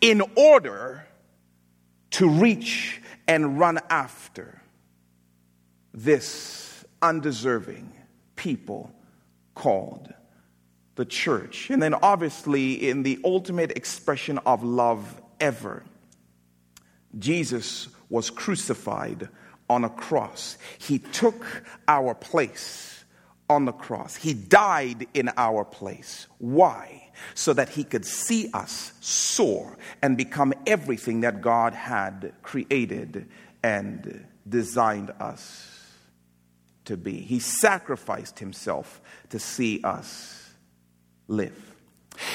in 0.00 0.22
order 0.37 1.06
to 2.11 2.28
reach 2.28 3.00
and 3.26 3.58
run 3.58 3.78
after 3.88 4.61
this 5.94 6.84
undeserving 7.00 7.92
people 8.37 8.92
called 9.54 10.12
the 10.98 11.06
church. 11.06 11.70
And 11.70 11.80
then, 11.80 11.94
obviously, 11.94 12.90
in 12.90 13.04
the 13.04 13.20
ultimate 13.24 13.70
expression 13.70 14.38
of 14.44 14.64
love 14.64 15.22
ever, 15.38 15.84
Jesus 17.16 17.87
was 18.11 18.30
crucified 18.30 19.28
on 19.70 19.84
a 19.84 19.88
cross. 19.88 20.58
He 20.76 20.98
took 20.98 21.62
our 21.87 22.16
place 22.16 23.04
on 23.48 23.64
the 23.64 23.72
cross. 23.72 24.16
He 24.16 24.34
died 24.34 25.06
in 25.14 25.30
our 25.37 25.64
place. 25.64 26.26
Why? 26.38 27.11
So 27.34 27.52
that 27.52 27.68
he 27.68 27.84
could 27.84 28.04
see 28.04 28.50
us 28.52 28.92
soar 29.00 29.78
and 30.02 30.16
become 30.16 30.52
everything 30.66 31.20
that 31.20 31.40
God 31.40 31.74
had 31.74 32.32
created 32.42 33.28
and 33.62 34.26
designed 34.48 35.12
us 35.20 35.64
to 36.87 36.96
be. 36.96 37.20
He 37.20 37.38
sacrificed 37.38 38.40
himself 38.40 39.00
to 39.30 39.38
see 39.38 39.80
us 39.84 40.38
live. 41.28 41.68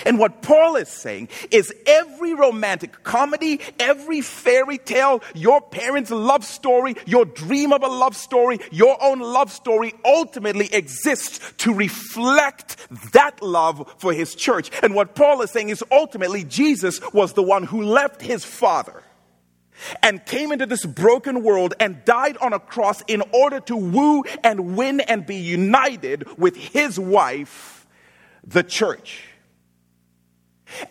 And 0.06 0.20
what 0.20 0.42
Paul 0.42 0.76
is 0.76 0.90
saying 0.90 1.30
is 1.52 1.74
every 1.86 2.34
romantic 2.34 3.04
comedy, 3.04 3.60
every 3.80 4.22
fairy 4.22 4.78
tale, 4.78 5.22
your 5.34 5.62
parents' 5.62 6.12
love 6.12 6.46
story, 6.46 6.96
your 7.06 7.26
dream 7.26 7.74
of 7.74 7.84
a 7.84 7.88
love 7.88 8.16
story, 8.16 8.60
your 8.72 9.02
own 9.04 9.20
love 9.20 9.52
story 9.52 9.94
ultimately 10.06 10.74
exists 10.74 11.40
to 11.58 11.74
reflect 11.74 12.78
that 13.14 13.42
love 13.42 13.94
for 13.98 14.14
his 14.14 14.36
church. 14.36 14.72
And 14.82 14.96
what 14.96 15.16
Paul 15.16 15.42
is 15.42 15.52
saying 15.52 15.70
is 15.70 15.84
ultimately 15.92 16.44
Jesus 16.44 17.02
was 17.14 17.34
the 17.34 17.44
one 17.44 17.64
who 17.64 17.84
left 17.84 18.22
his 18.22 18.46
father 18.46 19.04
and 20.02 20.26
came 20.26 20.52
into 20.52 20.66
this 20.66 20.86
broken 20.86 21.44
world 21.44 21.74
and 21.80 22.06
died 22.06 22.38
on 22.38 22.54
a 22.54 22.60
cross 22.60 23.02
in 23.08 23.22
order 23.34 23.60
to 23.62 23.76
woo 23.76 24.24
and 24.44 24.78
win 24.78 25.02
and 25.02 25.26
be 25.26 25.36
united 25.36 26.38
with 26.38 26.56
his 26.56 27.00
wife 27.00 27.73
the 28.44 28.64
church. 28.64 29.24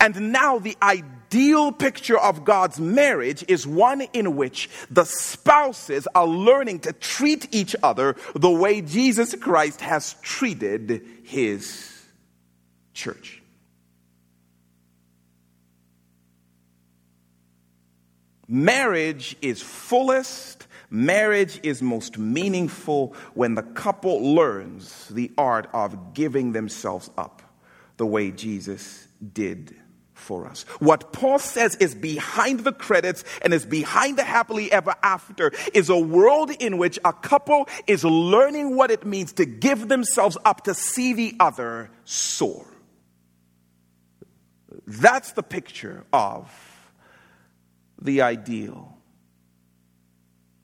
And 0.00 0.32
now 0.32 0.58
the 0.58 0.76
ideal 0.82 1.72
picture 1.72 2.18
of 2.18 2.44
God's 2.44 2.78
marriage 2.78 3.44
is 3.48 3.66
one 3.66 4.02
in 4.12 4.36
which 4.36 4.68
the 4.90 5.04
spouses 5.04 6.06
are 6.14 6.26
learning 6.26 6.80
to 6.80 6.92
treat 6.92 7.52
each 7.54 7.74
other 7.82 8.16
the 8.34 8.50
way 8.50 8.80
Jesus 8.80 9.34
Christ 9.34 9.80
has 9.80 10.14
treated 10.22 11.02
his 11.24 11.90
church. 12.94 13.42
Marriage 18.48 19.34
is 19.40 19.62
fullest, 19.62 20.66
marriage 20.90 21.58
is 21.62 21.80
most 21.80 22.18
meaningful 22.18 23.14
when 23.32 23.54
the 23.54 23.62
couple 23.62 24.34
learns 24.34 25.08
the 25.08 25.32
art 25.38 25.68
of 25.72 26.12
giving 26.12 26.52
themselves 26.52 27.10
up 27.16 27.41
the 27.96 28.06
way 28.06 28.30
Jesus 28.30 29.06
did 29.32 29.74
for 30.14 30.46
us. 30.46 30.62
What 30.78 31.12
Paul 31.12 31.38
says 31.38 31.74
is 31.76 31.94
behind 31.94 32.60
the 32.60 32.72
credits 32.72 33.24
and 33.42 33.52
is 33.52 33.66
behind 33.66 34.16
the 34.16 34.24
happily 34.24 34.70
ever 34.70 34.94
after 35.02 35.52
is 35.74 35.88
a 35.88 35.98
world 35.98 36.50
in 36.50 36.78
which 36.78 36.98
a 37.04 37.12
couple 37.12 37.68
is 37.86 38.04
learning 38.04 38.76
what 38.76 38.90
it 38.90 39.04
means 39.04 39.32
to 39.34 39.44
give 39.44 39.88
themselves 39.88 40.38
up 40.44 40.64
to 40.64 40.74
see 40.74 41.12
the 41.12 41.34
other 41.40 41.90
soar. 42.04 42.66
That's 44.86 45.32
the 45.32 45.42
picture 45.42 46.04
of 46.12 46.50
the 48.00 48.22
ideal 48.22 48.96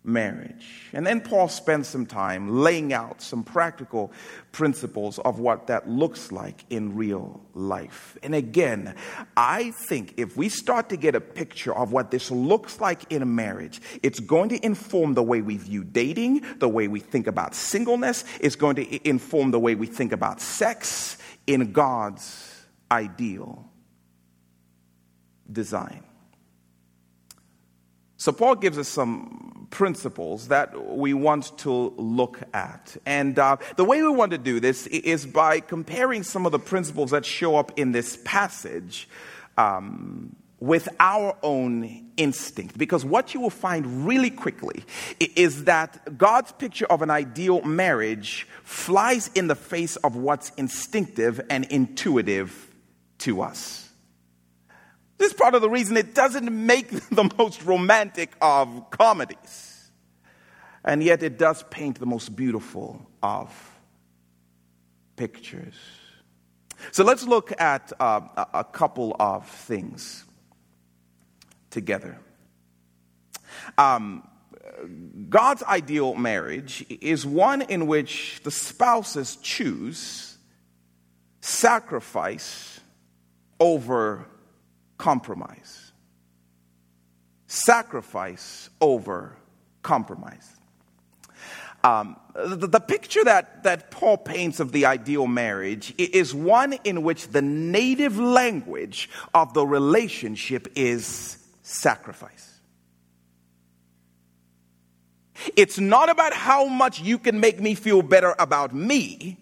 marriage. 0.08 0.90
And 0.92 1.06
then 1.06 1.20
Paul 1.20 1.48
spends 1.48 1.86
some 1.86 2.06
time 2.06 2.60
laying 2.60 2.92
out 2.92 3.20
some 3.20 3.44
practical 3.44 4.10
principles 4.50 5.18
of 5.20 5.38
what 5.38 5.66
that 5.68 5.88
looks 5.88 6.32
like 6.32 6.64
in 6.70 6.96
real 6.96 7.40
life. 7.54 8.16
And 8.22 8.34
again, 8.34 8.94
I 9.36 9.72
think 9.88 10.14
if 10.16 10.36
we 10.36 10.48
start 10.48 10.88
to 10.88 10.96
get 10.96 11.14
a 11.14 11.20
picture 11.20 11.74
of 11.74 11.92
what 11.92 12.10
this 12.10 12.30
looks 12.30 12.80
like 12.80 13.12
in 13.12 13.22
a 13.22 13.26
marriage, 13.26 13.80
it's 14.02 14.18
going 14.18 14.48
to 14.48 14.64
inform 14.64 15.14
the 15.14 15.22
way 15.22 15.42
we 15.42 15.58
view 15.58 15.84
dating, 15.84 16.44
the 16.58 16.68
way 16.68 16.88
we 16.88 17.00
think 17.00 17.26
about 17.26 17.54
singleness, 17.54 18.24
it's 18.40 18.56
going 18.56 18.76
to 18.76 19.08
inform 19.08 19.50
the 19.50 19.60
way 19.60 19.74
we 19.74 19.86
think 19.86 20.12
about 20.12 20.40
sex 20.40 21.18
in 21.46 21.72
God's 21.72 22.64
ideal 22.90 23.64
design. 25.50 26.02
So, 28.18 28.32
Paul 28.32 28.56
gives 28.56 28.76
us 28.78 28.88
some 28.88 29.66
principles 29.70 30.48
that 30.48 30.96
we 30.96 31.14
want 31.14 31.56
to 31.58 31.70
look 31.96 32.40
at. 32.52 32.96
And 33.06 33.38
uh, 33.38 33.56
the 33.76 33.84
way 33.84 34.02
we 34.02 34.08
want 34.08 34.32
to 34.32 34.38
do 34.38 34.60
this 34.60 34.86
is 34.88 35.26
by 35.26 35.60
comparing 35.60 36.22
some 36.22 36.46
of 36.46 36.52
the 36.52 36.58
principles 36.58 37.10
that 37.10 37.24
show 37.24 37.56
up 37.56 37.78
in 37.78 37.92
this 37.92 38.18
passage 38.24 39.08
um, 39.56 40.34
with 40.60 40.88
our 40.98 41.36
own 41.42 42.10
instinct. 42.16 42.76
Because 42.76 43.04
what 43.04 43.34
you 43.34 43.40
will 43.40 43.50
find 43.50 44.06
really 44.06 44.30
quickly 44.30 44.84
is 45.20 45.64
that 45.64 46.18
God's 46.18 46.52
picture 46.52 46.86
of 46.86 47.02
an 47.02 47.10
ideal 47.10 47.62
marriage 47.62 48.48
flies 48.64 49.30
in 49.34 49.46
the 49.46 49.54
face 49.54 49.96
of 49.96 50.16
what's 50.16 50.50
instinctive 50.56 51.40
and 51.50 51.64
intuitive 51.66 52.74
to 53.18 53.42
us. 53.42 53.87
Part 55.38 55.54
of 55.54 55.62
the 55.62 55.70
reason 55.70 55.96
it 55.96 56.14
doesn't 56.14 56.50
make 56.50 56.90
the 57.10 57.30
most 57.38 57.64
romantic 57.64 58.32
of 58.40 58.90
comedies. 58.90 59.90
And 60.84 61.02
yet 61.02 61.22
it 61.22 61.38
does 61.38 61.62
paint 61.70 61.98
the 61.98 62.06
most 62.06 62.34
beautiful 62.34 63.06
of 63.22 63.50
pictures. 65.16 65.74
So 66.92 67.04
let's 67.04 67.24
look 67.24 67.52
at 67.60 67.92
uh, 67.98 68.20
a 68.54 68.64
couple 68.64 69.16
of 69.18 69.48
things 69.48 70.24
together. 71.70 72.18
Um, 73.76 74.26
God's 75.28 75.62
ideal 75.64 76.14
marriage 76.14 76.86
is 76.88 77.26
one 77.26 77.62
in 77.62 77.86
which 77.86 78.40
the 78.44 78.50
spouses 78.50 79.36
choose 79.36 80.38
sacrifice 81.40 82.80
over 83.58 84.26
compromise. 84.98 85.92
Sacrifice 87.46 88.68
over 88.80 89.36
compromise. 89.82 90.54
Um, 91.84 92.16
the, 92.34 92.66
the, 92.66 92.80
picture 92.80 93.22
that, 93.24 93.62
that 93.62 93.92
Paul 93.92 94.16
paints 94.18 94.58
of 94.58 94.72
the 94.72 94.86
ideal 94.86 95.28
marriage 95.28 95.94
is 95.96 96.34
one 96.34 96.74
in 96.84 97.04
which 97.04 97.28
the 97.28 97.40
native 97.40 98.18
language 98.18 99.08
of 99.32 99.54
the 99.54 99.64
relationship 99.64 100.66
is 100.74 101.38
sacrifice. 101.62 102.60
It's 105.56 105.78
not 105.78 106.08
about 106.08 106.32
how 106.32 106.66
much 106.66 107.00
you 107.00 107.16
can 107.16 107.38
make 107.38 107.60
me 107.60 107.76
feel 107.76 108.02
better 108.02 108.34
about 108.40 108.74
me. 108.74 109.38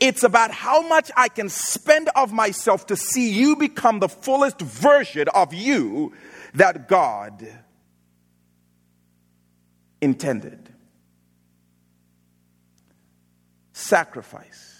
It's 0.00 0.22
about 0.22 0.50
how 0.50 0.86
much 0.86 1.10
I 1.16 1.28
can 1.28 1.48
spend 1.48 2.08
of 2.14 2.32
myself 2.32 2.86
to 2.86 2.96
see 2.96 3.30
you 3.30 3.56
become 3.56 3.98
the 3.98 4.08
fullest 4.08 4.60
version 4.60 5.28
of 5.34 5.54
you 5.54 6.12
that 6.54 6.88
God 6.88 7.46
intended. 10.00 10.68
Sacrifice. 13.72 14.78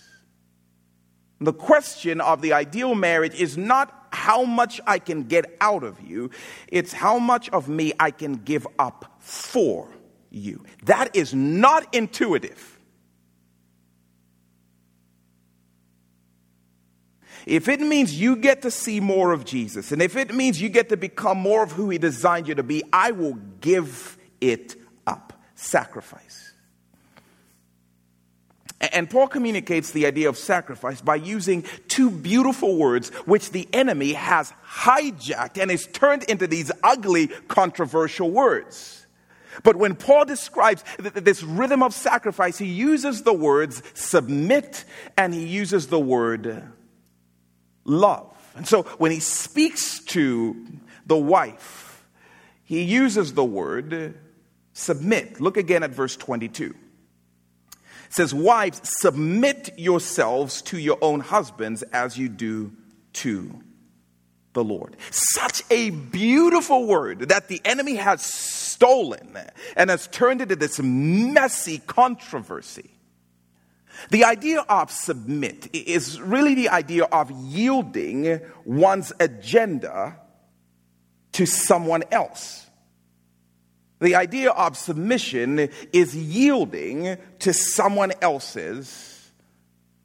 The 1.40 1.52
question 1.52 2.20
of 2.20 2.42
the 2.42 2.52
ideal 2.52 2.94
marriage 2.94 3.34
is 3.34 3.56
not 3.56 4.08
how 4.12 4.44
much 4.44 4.80
I 4.86 4.98
can 4.98 5.24
get 5.24 5.56
out 5.60 5.84
of 5.84 6.00
you, 6.00 6.30
it's 6.68 6.92
how 6.92 7.18
much 7.18 7.48
of 7.50 7.68
me 7.68 7.92
I 7.98 8.10
can 8.10 8.34
give 8.34 8.66
up 8.78 9.16
for 9.20 9.88
you. 10.30 10.64
That 10.84 11.14
is 11.16 11.32
not 11.32 11.94
intuitive. 11.94 12.79
If 17.46 17.68
it 17.68 17.80
means 17.80 18.18
you 18.18 18.36
get 18.36 18.62
to 18.62 18.70
see 18.70 19.00
more 19.00 19.32
of 19.32 19.44
Jesus, 19.44 19.92
and 19.92 20.02
if 20.02 20.16
it 20.16 20.34
means 20.34 20.60
you 20.60 20.68
get 20.68 20.88
to 20.90 20.96
become 20.96 21.38
more 21.38 21.62
of 21.62 21.72
who 21.72 21.90
He 21.90 21.98
designed 21.98 22.48
you 22.48 22.54
to 22.54 22.62
be, 22.62 22.82
I 22.92 23.12
will 23.12 23.38
give 23.60 24.18
it 24.40 24.76
up. 25.06 25.32
Sacrifice. 25.54 26.50
And 28.80 29.10
Paul 29.10 29.28
communicates 29.28 29.90
the 29.90 30.06
idea 30.06 30.30
of 30.30 30.38
sacrifice 30.38 31.02
by 31.02 31.16
using 31.16 31.64
two 31.88 32.10
beautiful 32.10 32.76
words 32.76 33.10
which 33.26 33.50
the 33.50 33.68
enemy 33.74 34.14
has 34.14 34.54
hijacked 34.66 35.58
and 35.60 35.70
has 35.70 35.86
turned 35.86 36.22
into 36.24 36.46
these 36.46 36.72
ugly, 36.82 37.28
controversial 37.48 38.30
words. 38.30 39.06
But 39.62 39.76
when 39.76 39.96
Paul 39.96 40.24
describes 40.24 40.82
this 40.98 41.42
rhythm 41.42 41.82
of 41.82 41.92
sacrifice, 41.92 42.56
he 42.56 42.66
uses 42.66 43.22
the 43.22 43.34
words 43.34 43.82
submit 43.92 44.86
and 45.18 45.34
he 45.34 45.44
uses 45.44 45.88
the 45.88 46.00
word 46.00 46.72
love. 47.84 48.36
And 48.56 48.66
so 48.66 48.82
when 48.98 49.10
he 49.10 49.20
speaks 49.20 50.00
to 50.06 50.56
the 51.06 51.16
wife, 51.16 52.04
he 52.64 52.82
uses 52.82 53.34
the 53.34 53.44
word 53.44 54.14
submit. 54.72 55.40
Look 55.40 55.56
again 55.56 55.82
at 55.82 55.90
verse 55.90 56.16
22. 56.16 56.74
It 58.10 58.14
says, 58.14 58.34
Wives, 58.34 58.80
submit 58.84 59.78
yourselves 59.78 60.62
to 60.62 60.78
your 60.78 60.98
own 61.00 61.20
husbands 61.20 61.82
as 61.92 62.18
you 62.18 62.28
do 62.28 62.72
to 63.14 63.60
the 64.52 64.64
Lord. 64.64 64.96
Such 65.10 65.62
a 65.70 65.90
beautiful 65.90 66.86
word 66.86 67.28
that 67.28 67.48
the 67.48 67.60
enemy 67.64 67.96
has 67.96 68.22
stolen 68.22 69.38
and 69.76 69.90
has 69.90 70.08
turned 70.08 70.40
into 70.40 70.56
this 70.56 70.80
messy 70.80 71.78
controversy. 71.78 72.90
The 74.08 74.24
idea 74.24 74.60
of 74.60 74.90
submit 74.90 75.68
is 75.74 76.20
really 76.20 76.54
the 76.54 76.70
idea 76.70 77.04
of 77.04 77.30
yielding 77.30 78.40
one's 78.64 79.12
agenda 79.20 80.16
to 81.32 81.46
someone 81.46 82.02
else. 82.10 82.66
The 84.00 84.14
idea 84.14 84.50
of 84.50 84.78
submission 84.78 85.68
is 85.92 86.16
yielding 86.16 87.18
to 87.40 87.52
someone 87.52 88.12
else's 88.22 89.20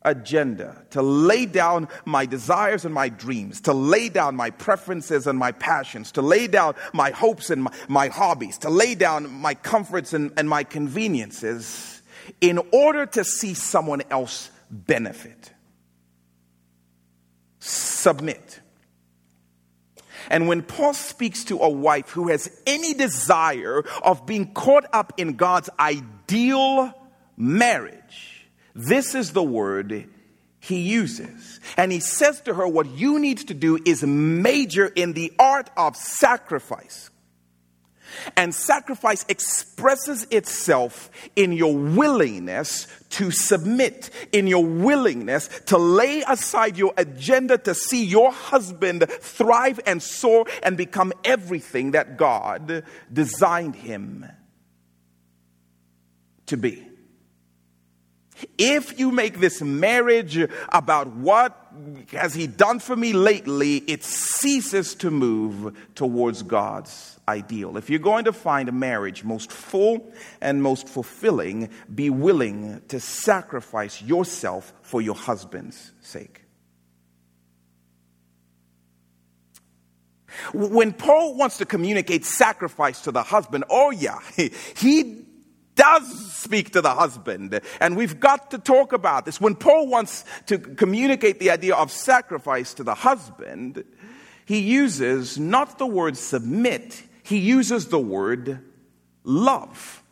agenda, 0.06 0.86
to 0.92 1.02
lay 1.02 1.46
down 1.46 1.88
my 2.06 2.26
desires 2.26 2.86
and 2.86 2.94
my 2.94 3.10
dreams, 3.10 3.62
to 3.62 3.74
lay 3.74 4.10
down 4.10 4.36
my 4.36 4.52
preferences 4.52 5.28
and 5.28 5.40
my 5.40 5.52
passions, 5.52 6.12
to 6.12 6.22
lay 6.22 6.48
down 6.48 6.76
my 6.94 7.10
hopes 7.10 7.50
and 7.50 7.64
my, 7.64 7.74
my 7.88 8.08
hobbies, 8.10 8.60
to 8.60 8.70
lay 8.70 8.96
down 8.96 9.32
my 9.32 9.56
comforts 9.56 10.14
and, 10.14 10.32
and 10.38 10.48
my 10.48 10.64
conveniences 10.64 11.95
in 12.42 12.60
order 12.72 13.06
to 13.06 13.24
see 13.24 13.54
someone 13.54 14.02
else 14.10 14.50
benefit. 14.70 15.52
Submit. 17.60 18.60
And 20.30 20.48
when 20.48 20.64
Paul 20.64 20.94
speaks 20.94 21.44
to 21.46 21.60
a 21.60 21.70
wife 21.70 22.10
who 22.10 22.30
has 22.30 22.50
any 22.66 22.94
desire 22.94 23.84
of 24.04 24.26
being 24.26 24.54
caught 24.54 24.86
up 24.92 25.14
in 25.18 25.36
God's 25.36 25.70
ideal 25.80 26.94
marriage, 27.38 28.48
this 28.74 29.16
is 29.16 29.34
the 29.34 29.44
word 29.44 30.10
he 30.60 30.80
uses. 30.82 31.60
And 31.78 31.92
he 31.92 32.00
says 32.00 32.42
to 32.42 32.56
her, 32.56 32.68
What 32.68 32.88
you 32.88 33.20
need 33.20 33.38
to 33.48 33.54
do 33.54 33.80
is 33.86 34.04
major 34.04 34.88
in 34.88 35.14
the 35.14 35.32
art 35.38 35.70
of 35.78 35.96
sacrifice. 35.96 37.10
And 38.36 38.54
sacrifice 38.54 39.26
expresses 39.30 40.28
itself 40.32 41.10
in 41.36 41.52
your 41.52 41.76
willingness 41.76 42.88
to 43.12 43.32
submit, 43.32 44.10
in 44.32 44.48
your 44.48 44.66
willingness 44.66 45.50
to 45.68 45.78
lay 45.78 46.22
aside 46.28 46.78
your 46.78 46.94
agenda 46.98 47.58
to 47.60 47.74
see 47.74 48.04
your 48.04 48.32
husband 48.32 49.10
thrive 49.10 49.80
and 49.86 50.02
soar 50.02 50.46
and 50.64 50.78
become 50.78 51.14
everything 51.24 51.92
that 51.92 52.18
God 52.18 52.84
designed 53.12 53.76
him 53.76 54.26
to 56.48 56.58
be. 56.58 56.88
If 58.58 59.00
you 59.00 59.12
make 59.12 59.40
this 59.40 59.62
marriage 59.62 60.38
about 60.70 61.08
what 61.08 61.58
has 62.12 62.34
he 62.34 62.48
done 62.48 62.80
for 62.80 62.96
me 62.96 63.14
lately, 63.14 63.78
it 63.78 64.04
ceases 64.04 64.94
to 64.96 65.10
move 65.10 65.76
towards 65.96 66.44
God's 66.44 67.15
ideal. 67.28 67.78
If 67.78 67.90
you're 67.90 68.00
going 68.00 68.26
to 68.26 68.34
find 68.34 68.70
a 68.70 68.72
marriage 68.72 69.24
most 69.24 69.52
full 69.52 70.14
and 70.42 70.62
most 70.62 70.88
fulfilling, 70.88 71.70
be 71.94 72.10
willing 72.10 72.82
to 72.90 73.00
sacrifice 73.00 74.02
yourself 74.02 74.74
for 74.82 75.02
your 75.02 75.16
husband's 75.16 75.92
sake. 76.02 76.42
When 80.54 80.92
Paul 80.92 81.36
wants 81.36 81.58
to 81.58 81.66
communicate 81.66 82.26
sacrifice 82.26 83.02
to 83.02 83.12
the 83.12 83.24
husband, 83.24 83.64
oh 83.70 83.92
yeah, 83.92 84.20
he 84.76 85.26
does 85.76 86.34
speak 86.34 86.72
to 86.72 86.82
the 86.82 86.94
husband. 86.94 87.60
And 87.80 87.98
we've 87.98 88.20
got 88.20 88.52
to 88.52 88.58
talk 88.58 88.94
about 88.94 89.26
this. 89.26 89.40
When 89.40 89.56
Paul 89.56 89.88
wants 89.88 90.26
to 90.48 90.58
communicate 90.58 91.40
the 91.40 91.52
idea 91.52 91.76
of 91.76 91.92
sacrifice 91.92 92.74
to 92.76 92.84
the 92.84 92.96
husband, 92.96 93.84
he 94.46 94.60
uses 94.60 95.38
not 95.38 95.78
the 95.78 95.88
word 95.88 96.18
submit, 96.18 97.04
he 97.26 97.40
uses 97.40 97.88
the 97.88 98.00
word 98.00 98.62
love. 99.24 100.04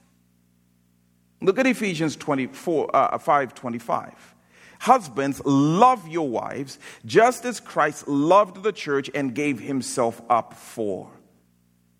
Look 1.42 1.60
at 1.60 1.68
Ephesians 1.68 2.16
24, 2.16 2.96
uh, 2.96 3.18
5 3.18 3.54
25. 3.54 4.36
Husbands, 4.80 5.42
love 5.46 6.08
your 6.08 6.28
wives 6.28 6.80
just 7.06 7.46
as 7.46 7.60
Christ 7.60 8.08
loved 8.08 8.64
the 8.64 8.72
church 8.72 9.10
and 9.14 9.34
gave 9.34 9.60
himself 9.60 10.22
up 10.30 10.56
for 10.56 11.12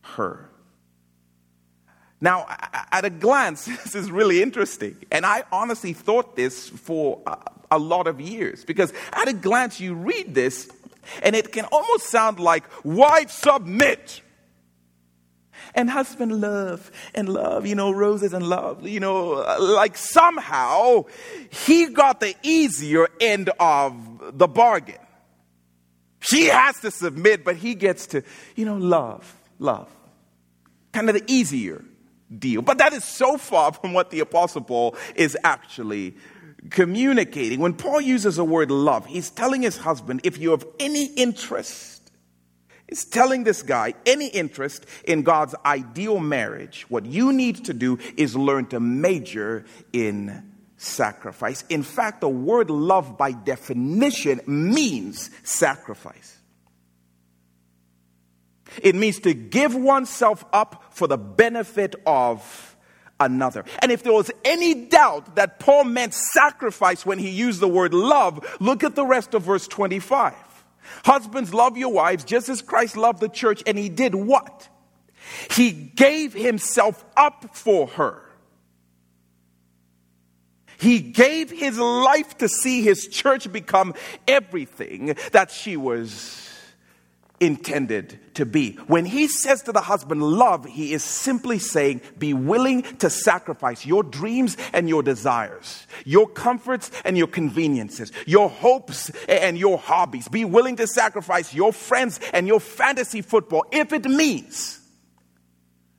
her. 0.02 0.50
Now, 2.20 2.48
at 2.92 3.06
a 3.06 3.10
glance, 3.10 3.66
this 3.84 3.96
is 3.96 4.10
really 4.10 4.42
interesting. 4.42 4.98
And 5.12 5.26
I 5.26 5.44
honestly 5.52 5.94
thought 5.94 6.36
this 6.36 6.70
for 6.70 7.22
a 7.70 7.78
lot 7.78 8.08
of 8.08 8.20
years 8.20 8.66
because 8.66 8.92
at 9.12 9.28
a 9.28 9.34
glance, 9.34 9.80
you 9.80 9.94
read 9.94 10.34
this 10.34 10.70
and 11.22 11.36
it 11.36 11.52
can 11.52 11.66
almost 11.66 12.08
sound 12.08 12.40
like, 12.40 12.64
wife, 12.84 13.30
submit. 13.30 14.22
And 15.76 15.90
husband, 15.90 16.40
love 16.40 16.92
and 17.16 17.30
love, 17.30 17.66
you 17.66 17.76
know, 17.76 17.92
roses 17.92 18.34
and 18.34 18.48
love, 18.48 18.88
you 18.88 19.00
know, 19.00 19.46
like 19.60 19.98
somehow 19.98 21.06
he 21.50 21.88
got 21.88 22.20
the 22.20 22.36
easier 22.44 23.08
end 23.20 23.50
of 23.60 24.38
the 24.38 24.48
bargain. 24.48 24.98
She 26.20 26.46
has 26.46 26.80
to 26.82 26.92
submit, 26.92 27.44
but 27.44 27.58
he 27.58 27.76
gets 27.76 28.08
to, 28.08 28.24
you 28.56 28.66
know, 28.66 28.78
love, 28.78 29.36
love. 29.60 29.90
Kind 30.94 31.10
of 31.10 31.16
the 31.16 31.24
easier 31.28 31.84
deal. 32.38 32.62
But 32.62 32.78
that 32.78 32.94
is 32.94 33.04
so 33.04 33.38
far 33.38 33.74
from 33.74 33.94
what 33.94 34.10
the 34.10 34.22
Apostle 34.22 34.62
Paul 34.62 34.96
is 35.16 35.38
actually 35.44 36.16
communicating. 36.70 37.60
When 37.60 37.74
Paul 37.74 38.00
uses 38.00 38.38
the 38.38 38.46
word 38.46 38.72
love, 38.72 39.06
he's 39.06 39.30
telling 39.30 39.64
his 39.64 39.78
husband, 39.78 40.22
if 40.24 40.38
you 40.38 40.52
have 40.52 40.66
any 40.80 41.06
interest, 41.06 42.03
he's 42.94 43.06
telling 43.06 43.44
this 43.44 43.64
guy, 43.64 43.96
any 44.06 44.28
interest 44.28 44.86
in 45.04 45.24
God's 45.24 45.56
ideal 45.66 46.20
marriage, 46.20 46.86
what 46.90 47.08
you 47.08 47.34
need 47.34 47.66
to 47.66 47.74
do 47.74 47.98
is 48.18 48.36
learn 48.36 48.68
to 48.68 48.80
major 48.80 49.66
in 49.92 50.52
sacrifice. 50.78 51.64
In 51.70 51.82
fact, 51.82 52.22
the 52.22 52.30
word 52.30 52.70
love 52.70 53.18
by 53.18 53.32
definition 53.32 54.42
means 54.46 55.32
sacrifice. 55.42 56.38
It 58.84 58.94
means 58.94 59.20
to 59.22 59.34
give 59.34 59.74
oneself 59.74 60.46
up 60.54 60.84
for 60.92 61.08
the 61.08 61.18
benefit 61.18 61.96
of 62.06 62.78
another. 63.20 63.66
And 63.82 63.92
if 63.92 64.04
there 64.04 64.14
was 64.14 64.30
any 64.46 64.86
doubt 64.86 65.38
that 65.38 65.60
Paul 65.60 65.86
meant 65.86 66.14
sacrifice 66.14 67.08
when 67.08 67.18
he 67.18 67.30
used 67.30 67.60
the 67.60 67.68
word 67.68 67.96
love, 67.96 68.46
look 68.60 68.84
at 68.84 68.94
the 68.94 69.06
rest 69.06 69.34
of 69.34 69.42
verse 69.42 69.68
25. 69.68 70.53
Husbands, 71.06 71.54
love 71.54 71.78
your 71.78 71.92
wives 71.92 72.24
just 72.24 72.50
as 72.50 72.62
Christ 72.62 72.98
loved 72.98 73.20
the 73.20 73.30
church, 73.30 73.64
and 73.66 73.78
he 73.78 73.90
did 73.90 74.16
what? 74.16 74.68
He 75.52 75.72
gave 75.72 76.34
himself 76.34 77.04
up 77.16 77.56
for 77.56 77.88
her. 77.88 78.22
He 80.78 81.00
gave 81.00 81.50
his 81.50 81.80
life 81.80 82.38
to 82.40 82.50
see 82.50 82.82
his 82.82 83.08
church 83.08 83.50
become 83.52 83.94
everything 84.28 85.16
that 85.32 85.50
she 85.50 85.78
was 85.78 86.43
intended 87.40 88.20
to 88.36 88.46
be. 88.46 88.74
When 88.88 89.06
he 89.06 89.28
says 89.28 89.64
to 89.64 89.72
the 89.72 89.82
husband, 89.82 90.24
love, 90.24 90.66
he 90.66 90.94
is 90.94 91.04
simply 91.04 91.60
saying, 91.60 92.02
be 92.18 92.34
willing 92.34 92.84
to 93.00 93.10
sacrifice 93.10 93.86
your 93.86 94.04
dreams 94.04 94.56
and 94.72 94.88
your 94.88 95.04
desires, 95.04 95.86
your 96.06 96.28
comforts 96.28 96.92
and 97.06 97.18
your 97.18 97.28
conveniences, 97.28 98.12
your 98.26 98.50
hopes 98.50 99.10
and 99.28 99.58
your 99.58 99.78
hobbies. 99.78 100.28
Be 100.28 100.46
willing 100.46 100.78
to 100.78 100.88
sacrifice 100.88 101.54
your 101.54 101.74
friends 101.74 102.20
and 102.34 102.48
your 102.48 102.60
fantasy 102.60 103.22
football 103.22 103.66
if 103.72 103.94
it 103.94 104.06
means 104.06 104.80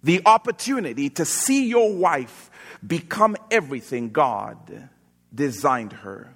the 0.02 0.22
opportunity 0.26 1.10
to 1.10 1.24
see 1.24 1.66
your 1.66 1.94
wife 1.94 2.50
become 2.86 3.36
everything 3.50 4.10
God 4.10 4.88
designed 5.34 5.92
her 5.92 6.34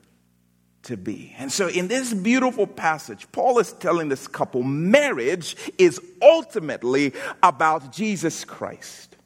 to 0.88 0.96
be. 0.96 1.34
And 1.38 1.52
so, 1.52 1.68
in 1.68 1.88
this 1.88 2.12
beautiful 2.14 2.66
passage, 2.66 3.30
Paul 3.30 3.58
is 3.58 3.72
telling 3.74 4.08
this 4.08 4.26
couple 4.26 4.62
marriage 4.62 5.54
is 5.76 6.00
ultimately 6.20 7.12
about 7.42 7.92
Jesus 7.92 8.44
Christ. 8.44 9.16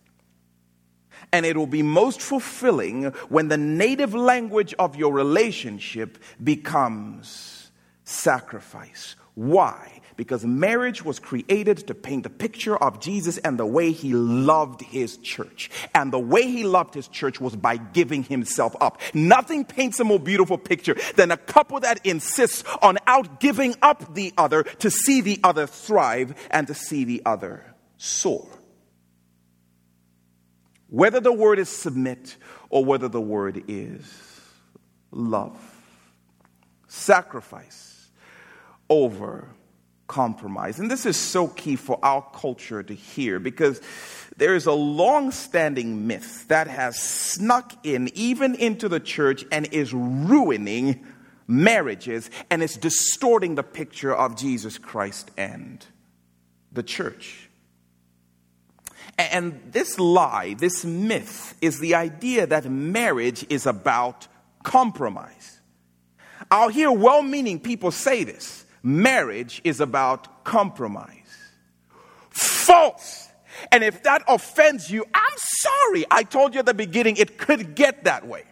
And 1.32 1.46
it 1.46 1.56
will 1.56 1.68
be 1.68 1.82
most 1.82 2.20
fulfilling 2.20 3.04
when 3.30 3.48
the 3.48 3.56
native 3.56 4.12
language 4.12 4.74
of 4.78 4.96
your 4.96 5.14
relationship 5.14 6.18
becomes 6.42 7.70
sacrifice. 8.04 9.16
Why? 9.34 10.01
Because 10.22 10.44
marriage 10.44 11.04
was 11.04 11.18
created 11.18 11.78
to 11.88 11.94
paint 11.94 12.22
the 12.22 12.30
picture 12.30 12.76
of 12.76 13.00
Jesus 13.00 13.38
and 13.38 13.58
the 13.58 13.66
way 13.66 13.90
he 13.90 14.14
loved 14.14 14.80
his 14.80 15.16
church. 15.16 15.68
And 15.96 16.12
the 16.12 16.18
way 16.20 16.42
he 16.42 16.62
loved 16.62 16.94
his 16.94 17.08
church 17.08 17.40
was 17.40 17.56
by 17.56 17.76
giving 17.76 18.22
himself 18.22 18.76
up. 18.80 19.00
Nothing 19.14 19.64
paints 19.64 19.98
a 19.98 20.04
more 20.04 20.20
beautiful 20.20 20.58
picture 20.58 20.94
than 21.16 21.32
a 21.32 21.36
couple 21.36 21.80
that 21.80 22.06
insists 22.06 22.62
on 22.80 22.98
out 23.08 23.40
giving 23.40 23.74
up 23.82 24.14
the 24.14 24.32
other 24.38 24.62
to 24.62 24.92
see 24.92 25.22
the 25.22 25.40
other 25.42 25.66
thrive 25.66 26.36
and 26.52 26.68
to 26.68 26.74
see 26.74 27.02
the 27.02 27.22
other 27.26 27.74
soar. 27.96 28.46
Whether 30.88 31.18
the 31.18 31.32
word 31.32 31.58
is 31.58 31.68
submit 31.68 32.36
or 32.70 32.84
whether 32.84 33.08
the 33.08 33.20
word 33.20 33.64
is 33.66 34.08
love, 35.10 35.58
sacrifice 36.86 38.08
over 38.88 39.48
compromise. 40.06 40.78
And 40.78 40.90
this 40.90 41.06
is 41.06 41.16
so 41.16 41.48
key 41.48 41.76
for 41.76 41.98
our 42.02 42.22
culture 42.34 42.82
to 42.82 42.94
hear 42.94 43.38
because 43.38 43.80
there 44.36 44.54
is 44.54 44.66
a 44.66 44.72
long 44.72 45.30
standing 45.30 46.06
myth 46.06 46.48
that 46.48 46.68
has 46.68 47.00
snuck 47.00 47.72
in, 47.84 48.10
even 48.14 48.54
into 48.54 48.88
the 48.88 49.00
church, 49.00 49.44
and 49.50 49.66
is 49.72 49.92
ruining 49.92 51.06
marriages 51.46 52.30
and 52.50 52.62
is 52.62 52.76
distorting 52.76 53.54
the 53.54 53.62
picture 53.62 54.14
of 54.14 54.36
Jesus 54.36 54.78
Christ 54.78 55.30
and 55.36 55.84
the 56.72 56.82
church. 56.82 57.48
And 59.18 59.60
this 59.70 59.98
lie, 59.98 60.54
this 60.54 60.84
myth, 60.84 61.54
is 61.60 61.78
the 61.78 61.94
idea 61.94 62.46
that 62.46 62.64
marriage 62.64 63.44
is 63.50 63.66
about 63.66 64.26
compromise. 64.62 65.60
I'll 66.50 66.68
hear 66.68 66.90
well 66.90 67.22
meaning 67.22 67.60
people 67.60 67.90
say 67.90 68.24
this 68.24 68.64
marriage 68.82 69.60
is 69.64 69.80
about 69.80 70.44
compromise. 70.44 71.16
False. 72.30 73.28
And 73.70 73.84
if 73.84 74.02
that 74.04 74.22
offends 74.28 74.90
you, 74.90 75.04
I'm 75.14 75.36
sorry. 75.36 76.04
I 76.10 76.22
told 76.22 76.54
you 76.54 76.60
at 76.60 76.66
the 76.66 76.74
beginning 76.74 77.16
it 77.16 77.38
could 77.38 77.74
get 77.74 78.04
that 78.04 78.26
way. 78.26 78.44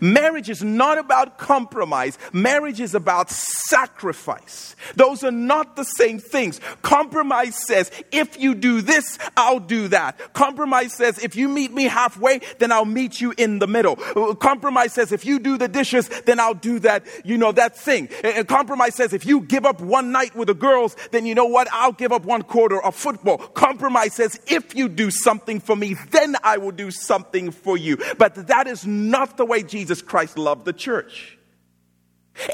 Marriage 0.00 0.50
is 0.50 0.62
not 0.62 0.98
about 0.98 1.38
compromise. 1.38 2.18
Marriage 2.32 2.80
is 2.80 2.94
about 2.94 3.30
sacrifice. 3.30 4.76
Those 4.94 5.24
are 5.24 5.30
not 5.32 5.76
the 5.76 5.84
same 5.84 6.18
things. 6.18 6.60
Compromise 6.82 7.56
says, 7.66 7.90
if 8.12 8.40
you 8.40 8.54
do 8.54 8.80
this, 8.80 9.18
I'll 9.36 9.60
do 9.60 9.88
that. 9.88 10.32
Compromise 10.32 10.92
says, 10.92 11.18
if 11.18 11.36
you 11.36 11.48
meet 11.48 11.72
me 11.72 11.84
halfway, 11.84 12.40
then 12.58 12.72
I'll 12.72 12.84
meet 12.84 13.20
you 13.20 13.32
in 13.36 13.58
the 13.58 13.66
middle. 13.66 13.96
Compromise 14.36 14.92
says, 14.92 15.12
if 15.12 15.24
you 15.24 15.38
do 15.38 15.56
the 15.56 15.68
dishes, 15.68 16.08
then 16.26 16.40
I'll 16.40 16.54
do 16.54 16.78
that, 16.80 17.04
you 17.24 17.38
know, 17.38 17.52
that 17.52 17.76
thing. 17.76 18.08
And 18.24 18.46
Compromise 18.48 18.94
says, 18.94 19.12
if 19.12 19.24
you 19.24 19.40
give 19.40 19.64
up 19.64 19.80
one 19.80 20.12
night 20.12 20.34
with 20.34 20.48
the 20.48 20.54
girls, 20.54 20.96
then 21.12 21.26
you 21.26 21.34
know 21.34 21.46
what? 21.46 21.68
I'll 21.72 21.92
give 21.92 22.12
up 22.12 22.24
one 22.24 22.42
quarter 22.42 22.82
of 22.82 22.94
football. 22.94 23.38
Compromise 23.38 24.14
says, 24.14 24.40
if 24.46 24.74
you 24.74 24.88
do 24.88 25.10
something 25.10 25.60
for 25.60 25.76
me, 25.76 25.94
then 26.10 26.36
I 26.42 26.56
will 26.56 26.72
do 26.72 26.90
something 26.90 27.50
for 27.50 27.76
you. 27.76 27.98
But 28.18 28.48
that 28.48 28.66
is 28.66 28.86
not 28.86 29.36
the 29.36 29.44
way 29.44 29.62
Jesus 29.62 29.75
Jesus 29.76 30.00
Christ 30.00 30.38
loved 30.38 30.64
the 30.64 30.72
church. 30.72 31.36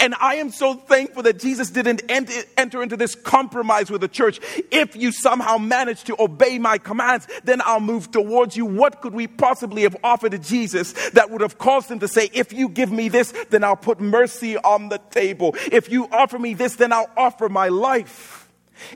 And 0.01 0.13
I 0.21 0.35
am 0.37 0.51
so 0.51 0.75
thankful 0.75 1.23
that 1.23 1.39
Jesus 1.39 1.71
didn't 1.71 2.03
enter 2.09 2.83
into 2.83 2.97
this 2.97 3.15
compromise 3.15 3.93
with 3.93 4.01
the 4.01 4.09
church. 4.09 4.41
If 4.73 4.97
you 4.97 5.13
somehow 5.13 5.59
manage 5.59 6.03
to 6.05 6.21
obey 6.21 6.59
my 6.59 6.79
commands, 6.79 7.29
then 7.45 7.63
I'll 7.65 7.79
move 7.79 8.11
towards 8.11 8.57
you. 8.57 8.67
What 8.67 9.03
could 9.03 9.15
we 9.15 9.29
possibly 9.29 9.83
have 9.83 9.97
offered 10.03 10.33
to 10.33 10.39
Jesus 10.41 10.95
that 11.11 11.31
would 11.31 11.43
have 11.43 11.59
caused 11.59 11.89
him 11.89 12.01
to 12.01 12.09
say, 12.09 12.29
if 12.33 12.53
you 12.53 12.69
give 12.69 12.91
me 12.91 13.09
this, 13.09 13.33
then 13.51 13.63
I'll 13.63 13.77
put 13.77 14.01
mercy 14.01 14.57
on 14.57 14.89
the 14.89 14.99
table. 14.99 15.55
If 15.71 15.93
you 15.93 16.09
offer 16.11 16.41
me 16.41 16.55
this, 16.55 16.75
then 16.75 16.93
I'll 16.93 17.11
offer 17.17 17.49
my 17.49 17.69
life. 17.69 18.51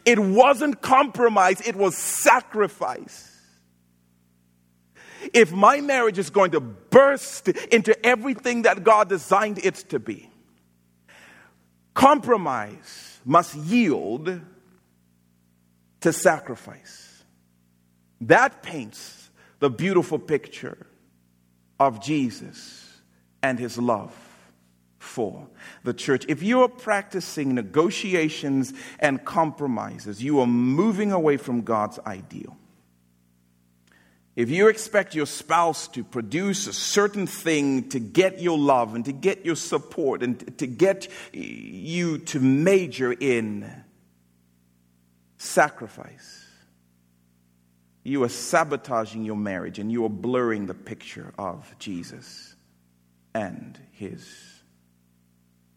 It 0.04 0.18
wasn't 0.18 0.82
compromise, 0.82 1.60
it 1.60 1.76
was 1.76 1.96
sacrifice 1.96 3.35
if 5.32 5.52
my 5.52 5.80
marriage 5.80 6.18
is 6.18 6.30
going 6.30 6.52
to 6.52 6.60
burst 6.60 7.48
into 7.48 8.06
everything 8.06 8.62
that 8.62 8.84
God 8.84 9.08
designed 9.08 9.58
it 9.64 9.74
to 9.90 9.98
be, 9.98 10.30
compromise 11.94 13.20
must 13.24 13.54
yield 13.54 14.40
to 16.00 16.12
sacrifice. 16.12 17.24
That 18.20 18.62
paints 18.62 19.30
the 19.58 19.70
beautiful 19.70 20.18
picture 20.18 20.86
of 21.78 22.00
Jesus 22.00 23.00
and 23.42 23.58
his 23.58 23.78
love 23.78 24.14
for 24.98 25.48
the 25.84 25.94
church. 25.94 26.24
If 26.28 26.42
you 26.42 26.62
are 26.62 26.68
practicing 26.68 27.54
negotiations 27.54 28.72
and 28.98 29.24
compromises, 29.24 30.22
you 30.22 30.40
are 30.40 30.46
moving 30.46 31.12
away 31.12 31.36
from 31.36 31.62
God's 31.62 31.98
ideal. 32.06 32.56
If 34.36 34.50
you 34.50 34.68
expect 34.68 35.14
your 35.14 35.24
spouse 35.24 35.88
to 35.88 36.04
produce 36.04 36.66
a 36.66 36.74
certain 36.74 37.26
thing 37.26 37.88
to 37.88 37.98
get 37.98 38.38
your 38.38 38.58
love 38.58 38.94
and 38.94 39.02
to 39.06 39.12
get 39.12 39.46
your 39.46 39.56
support 39.56 40.22
and 40.22 40.58
to 40.58 40.66
get 40.66 41.08
you 41.32 42.18
to 42.18 42.38
major 42.38 43.12
in 43.12 43.72
sacrifice, 45.38 46.44
you 48.04 48.22
are 48.24 48.28
sabotaging 48.28 49.24
your 49.24 49.36
marriage 49.36 49.78
and 49.78 49.90
you 49.90 50.04
are 50.04 50.10
blurring 50.10 50.66
the 50.66 50.74
picture 50.74 51.32
of 51.38 51.74
Jesus 51.78 52.54
and 53.34 53.80
his 53.92 54.55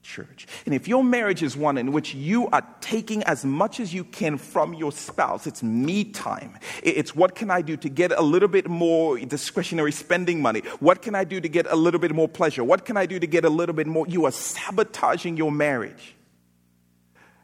church. 0.09 0.47
And 0.65 0.73
if 0.73 0.87
your 0.87 1.03
marriage 1.03 1.43
is 1.43 1.55
one 1.55 1.77
in 1.77 1.91
which 1.91 2.15
you 2.15 2.47
are 2.47 2.65
taking 2.81 3.21
as 3.23 3.45
much 3.45 3.79
as 3.79 3.93
you 3.93 4.03
can 4.03 4.37
from 4.37 4.73
your 4.73 4.91
spouse, 4.91 5.45
it's 5.45 5.61
me 5.61 6.03
time. 6.03 6.57
It's 6.81 7.15
what 7.15 7.35
can 7.35 7.51
I 7.51 7.61
do 7.61 7.77
to 7.77 7.89
get 7.89 8.11
a 8.11 8.21
little 8.21 8.49
bit 8.49 8.67
more 8.67 9.19
discretionary 9.19 9.91
spending 9.91 10.41
money? 10.41 10.61
What 10.79 11.03
can 11.03 11.13
I 11.13 11.23
do 11.23 11.39
to 11.39 11.47
get 11.47 11.67
a 11.67 11.75
little 11.75 11.99
bit 11.99 12.13
more 12.13 12.27
pleasure? 12.27 12.63
What 12.63 12.85
can 12.85 12.97
I 12.97 13.05
do 13.05 13.19
to 13.19 13.27
get 13.27 13.45
a 13.45 13.49
little 13.49 13.75
bit 13.75 13.85
more? 13.85 14.07
You 14.07 14.25
are 14.25 14.31
sabotaging 14.31 15.37
your 15.37 15.51
marriage 15.51 16.15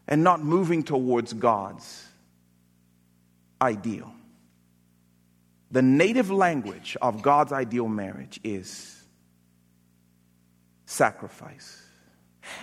and 0.07 0.23
not 0.23 0.43
moving 0.43 0.81
towards 0.83 1.33
God's 1.33 2.07
ideal. 3.61 4.11
The 5.69 5.81
native 5.83 6.31
language 6.31 6.97
of 7.01 7.21
God's 7.21 7.51
ideal 7.51 7.87
marriage 7.87 8.39
is 8.43 9.03
sacrifice. 10.85 11.84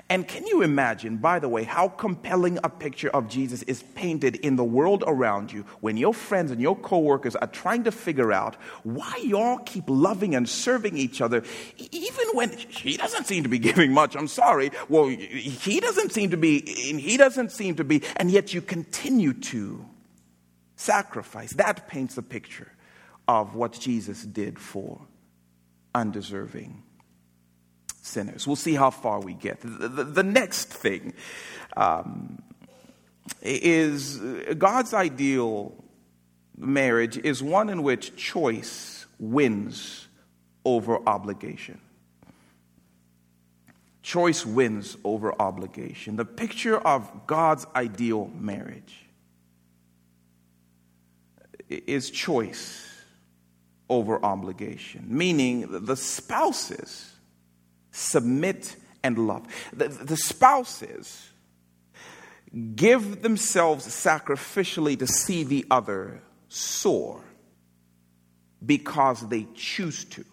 And 0.09 0.27
can 0.27 0.47
you 0.47 0.63
imagine, 0.63 1.17
by 1.17 1.39
the 1.39 1.49
way, 1.49 1.65
how 1.65 1.89
compelling 1.89 2.59
a 2.63 2.69
picture 2.69 3.09
of 3.11 3.29
Jesus 3.29 3.63
is 3.65 3.83
painted 3.95 4.37
in 4.37 4.57
the 4.57 4.65
world 4.65 5.05
around 5.07 5.53
you 5.53 5.65
when 5.81 5.97
your 5.97 6.15
friends 6.15 6.51
and 6.51 6.61
your 6.61 6.77
coworkers 6.77 7.37
are 7.37 7.47
trying 7.47 7.85
to 7.85 7.93
figure 7.93 8.33
out 8.33 8.57
why 8.83 9.17
y'all 9.23 9.59
keep 9.59 9.85
loving 9.87 10.35
and 10.35 10.49
serving 10.49 10.97
each 10.97 11.21
other, 11.21 11.43
even 11.91 12.27
when 12.33 12.51
he 12.51 12.97
doesn't 12.97 13.27
seem 13.27 13.43
to 13.43 13.49
be 13.49 13.59
giving 13.71 13.93
much. 13.93 14.17
I'm 14.17 14.29
sorry. 14.29 14.71
Well, 14.89 15.09
he 15.09 15.81
doesn't 15.81 16.13
seem 16.13 16.31
to 16.31 16.37
be, 16.37 16.61
he 16.61 17.17
doesn't 17.17 17.53
seem 17.53 17.77
to 17.77 17.85
be, 17.85 18.03
and 18.17 18.31
yet 18.31 18.53
you 18.55 18.61
continue 18.61 19.33
to 19.33 19.85
sacrifice. 20.77 21.53
That 21.55 21.89
paints 21.89 22.19
a 22.19 22.23
picture 22.23 22.73
of 23.29 23.55
what 23.55 23.73
Jesus 23.73 24.23
did 24.23 24.59
for 24.59 25.01
undeserving 25.95 26.83
sinners. 28.03 28.47
We'll 28.47 28.57
see 28.57 28.75
how 28.75 28.91
far 28.91 29.21
we 29.21 29.33
get. 29.33 29.61
The, 29.61 29.89
the, 29.89 30.05
the 30.05 30.23
next 30.23 30.67
thing 30.67 31.15
um, 31.77 32.43
is 33.41 34.19
God's 34.59 34.93
ideal 34.93 35.73
marriage 36.59 37.17
is 37.17 37.43
one 37.43 37.71
in 37.71 37.83
which 37.83 38.15
choice 38.17 39.07
wins 39.19 40.09
over 40.65 40.99
obligation. 41.09 41.81
Choice 44.03 44.45
wins 44.45 44.97
over 45.05 45.33
obligation. 45.41 46.17
The 46.17 46.25
picture 46.25 46.77
of 46.77 47.27
God's 47.27 47.67
ideal 47.77 48.31
marriage 48.35 49.07
is 51.69 52.11
choice 52.11 52.89
over 53.89 54.23
obligation, 54.25 55.07
meaning 55.09 55.85
the 55.85 55.97
spouses 55.97 57.12
submit 57.93 58.77
and 59.03 59.19
love. 59.19 59.47
The, 59.73 59.89
the 59.89 60.17
spouses 60.17 61.31
give 62.75 63.23
themselves 63.23 63.87
sacrificially 63.87 64.99
to 64.99 65.07
see 65.07 65.45
the 65.45 65.65
other 65.71 66.23
soar 66.49 67.23
because 68.65 69.27
they 69.29 69.47
choose 69.55 70.05
to, 70.05 70.25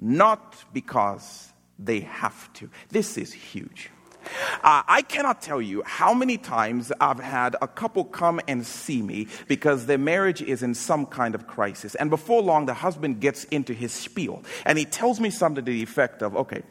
not 0.00 0.56
because 0.72 1.48
they 1.78 2.00
have 2.00 2.52
to. 2.54 2.68
This 2.90 3.16
is 3.16 3.32
huge. 3.32 3.90
Uh, 4.62 4.82
I 4.86 5.02
cannot 5.02 5.42
tell 5.42 5.60
you 5.60 5.82
how 5.84 6.14
many 6.14 6.38
times 6.38 6.92
I've 7.00 7.20
had 7.20 7.56
a 7.60 7.68
couple 7.68 8.04
come 8.04 8.40
and 8.48 8.66
see 8.66 9.02
me 9.02 9.28
because 9.48 9.86
their 9.86 9.98
marriage 9.98 10.42
is 10.42 10.62
in 10.62 10.74
some 10.74 11.06
kind 11.06 11.34
of 11.34 11.46
crisis. 11.46 11.94
And 11.94 12.10
before 12.10 12.42
long, 12.42 12.66
the 12.66 12.74
husband 12.74 13.20
gets 13.20 13.44
into 13.44 13.72
his 13.72 13.92
spiel 13.92 14.42
and 14.64 14.78
he 14.78 14.84
tells 14.84 15.20
me 15.20 15.30
something 15.30 15.64
to 15.64 15.70
the 15.70 15.82
effect 15.82 16.22
of, 16.22 16.36
okay, 16.36 16.62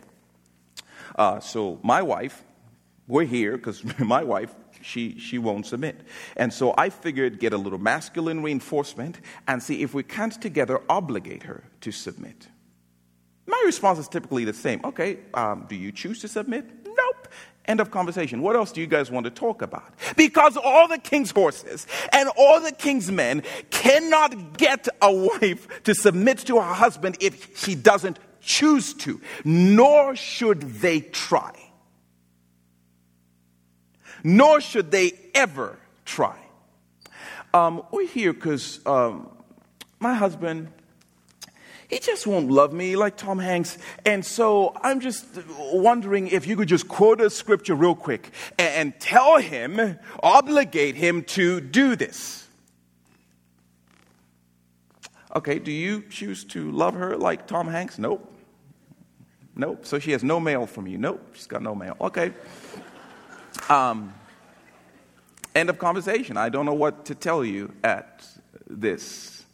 uh, 1.15 1.39
so 1.39 1.79
my 1.83 2.01
wife, 2.01 2.43
we're 3.07 3.25
here 3.25 3.57
because 3.57 3.83
my 3.99 4.23
wife, 4.23 4.53
she, 4.81 5.17
she 5.19 5.37
won't 5.37 5.65
submit. 5.65 6.01
And 6.35 6.51
so 6.53 6.73
I 6.77 6.89
figured 6.89 7.39
get 7.39 7.53
a 7.53 7.57
little 7.57 7.79
masculine 7.79 8.43
reinforcement 8.43 9.19
and 9.47 9.61
see 9.61 9.81
if 9.81 9.93
we 9.93 10.03
can't 10.03 10.39
together 10.41 10.81
obligate 10.89 11.43
her 11.43 11.63
to 11.81 11.91
submit. 11.91 12.47
My 13.45 13.61
response 13.65 13.99
is 13.99 14.07
typically 14.07 14.45
the 14.45 14.53
same. 14.53 14.81
Okay, 14.83 15.19
um, 15.33 15.65
do 15.67 15.75
you 15.75 15.91
choose 15.91 16.21
to 16.21 16.27
submit? 16.27 16.82
End 17.65 17.79
of 17.79 17.91
conversation. 17.91 18.41
What 18.41 18.57
else 18.57 18.73
do 18.73 18.81
you 18.81 18.87
guys 18.87 19.09
want 19.09 19.23
to 19.23 19.29
talk 19.29 19.61
about? 19.61 19.93
Because 20.17 20.57
all 20.57 20.87
the 20.89 20.97
king's 20.97 21.31
horses 21.31 21.87
and 22.11 22.29
all 22.37 22.59
the 22.59 22.73
king's 22.73 23.09
men 23.09 23.41
cannot 23.69 24.57
get 24.57 24.89
a 25.01 25.13
wife 25.13 25.83
to 25.83 25.95
submit 25.95 26.39
to 26.39 26.57
her 26.57 26.73
husband 26.73 27.17
if 27.21 27.57
she 27.57 27.75
doesn't 27.75 28.19
choose 28.41 28.93
to, 28.95 29.21
nor 29.45 30.13
should 30.15 30.61
they 30.61 30.99
try. 30.99 31.57
Nor 34.25 34.59
should 34.59 34.91
they 34.91 35.13
ever 35.33 35.77
try. 36.03 36.37
Um, 37.53 37.83
we're 37.91 38.07
here 38.07 38.33
because 38.33 38.85
um, 38.85 39.29
my 39.99 40.13
husband 40.13 40.69
he 41.93 41.99
just 41.99 42.25
won't 42.25 42.49
love 42.49 42.73
me 42.73 42.95
like 42.95 43.17
Tom 43.17 43.37
Hanks. 43.37 43.77
And 44.03 44.25
so 44.25 44.75
I'm 44.81 44.99
just 44.99 45.25
wondering 45.59 46.27
if 46.27 46.47
you 46.47 46.55
could 46.55 46.67
just 46.67 46.87
quote 46.87 47.21
a 47.21 47.29
scripture 47.29 47.75
real 47.75 47.93
quick 47.93 48.31
and 48.57 48.99
tell 48.99 49.37
him, 49.37 49.99
obligate 50.23 50.95
him 50.95 51.23
to 51.23 51.61
do 51.61 51.95
this. 51.95 52.47
Okay, 55.35 55.59
do 55.59 55.71
you 55.71 56.03
choose 56.09 56.43
to 56.45 56.71
love 56.71 56.95
her 56.95 57.15
like 57.15 57.45
Tom 57.45 57.67
Hanks? 57.67 57.99
Nope. 57.99 58.27
Nope. 59.55 59.85
So 59.85 59.99
she 59.99 60.11
has 60.13 60.23
no 60.23 60.39
mail 60.39 60.65
from 60.65 60.87
you. 60.87 60.97
Nope. 60.97 61.23
She's 61.33 61.47
got 61.47 61.61
no 61.61 61.75
mail. 61.75 61.95
Okay. 62.01 62.33
Um, 63.69 64.15
end 65.53 65.69
of 65.69 65.77
conversation. 65.77 66.37
I 66.37 66.49
don't 66.49 66.65
know 66.65 66.73
what 66.73 67.05
to 67.05 67.15
tell 67.15 67.45
you 67.45 67.71
at 67.83 68.25
this 68.67 69.45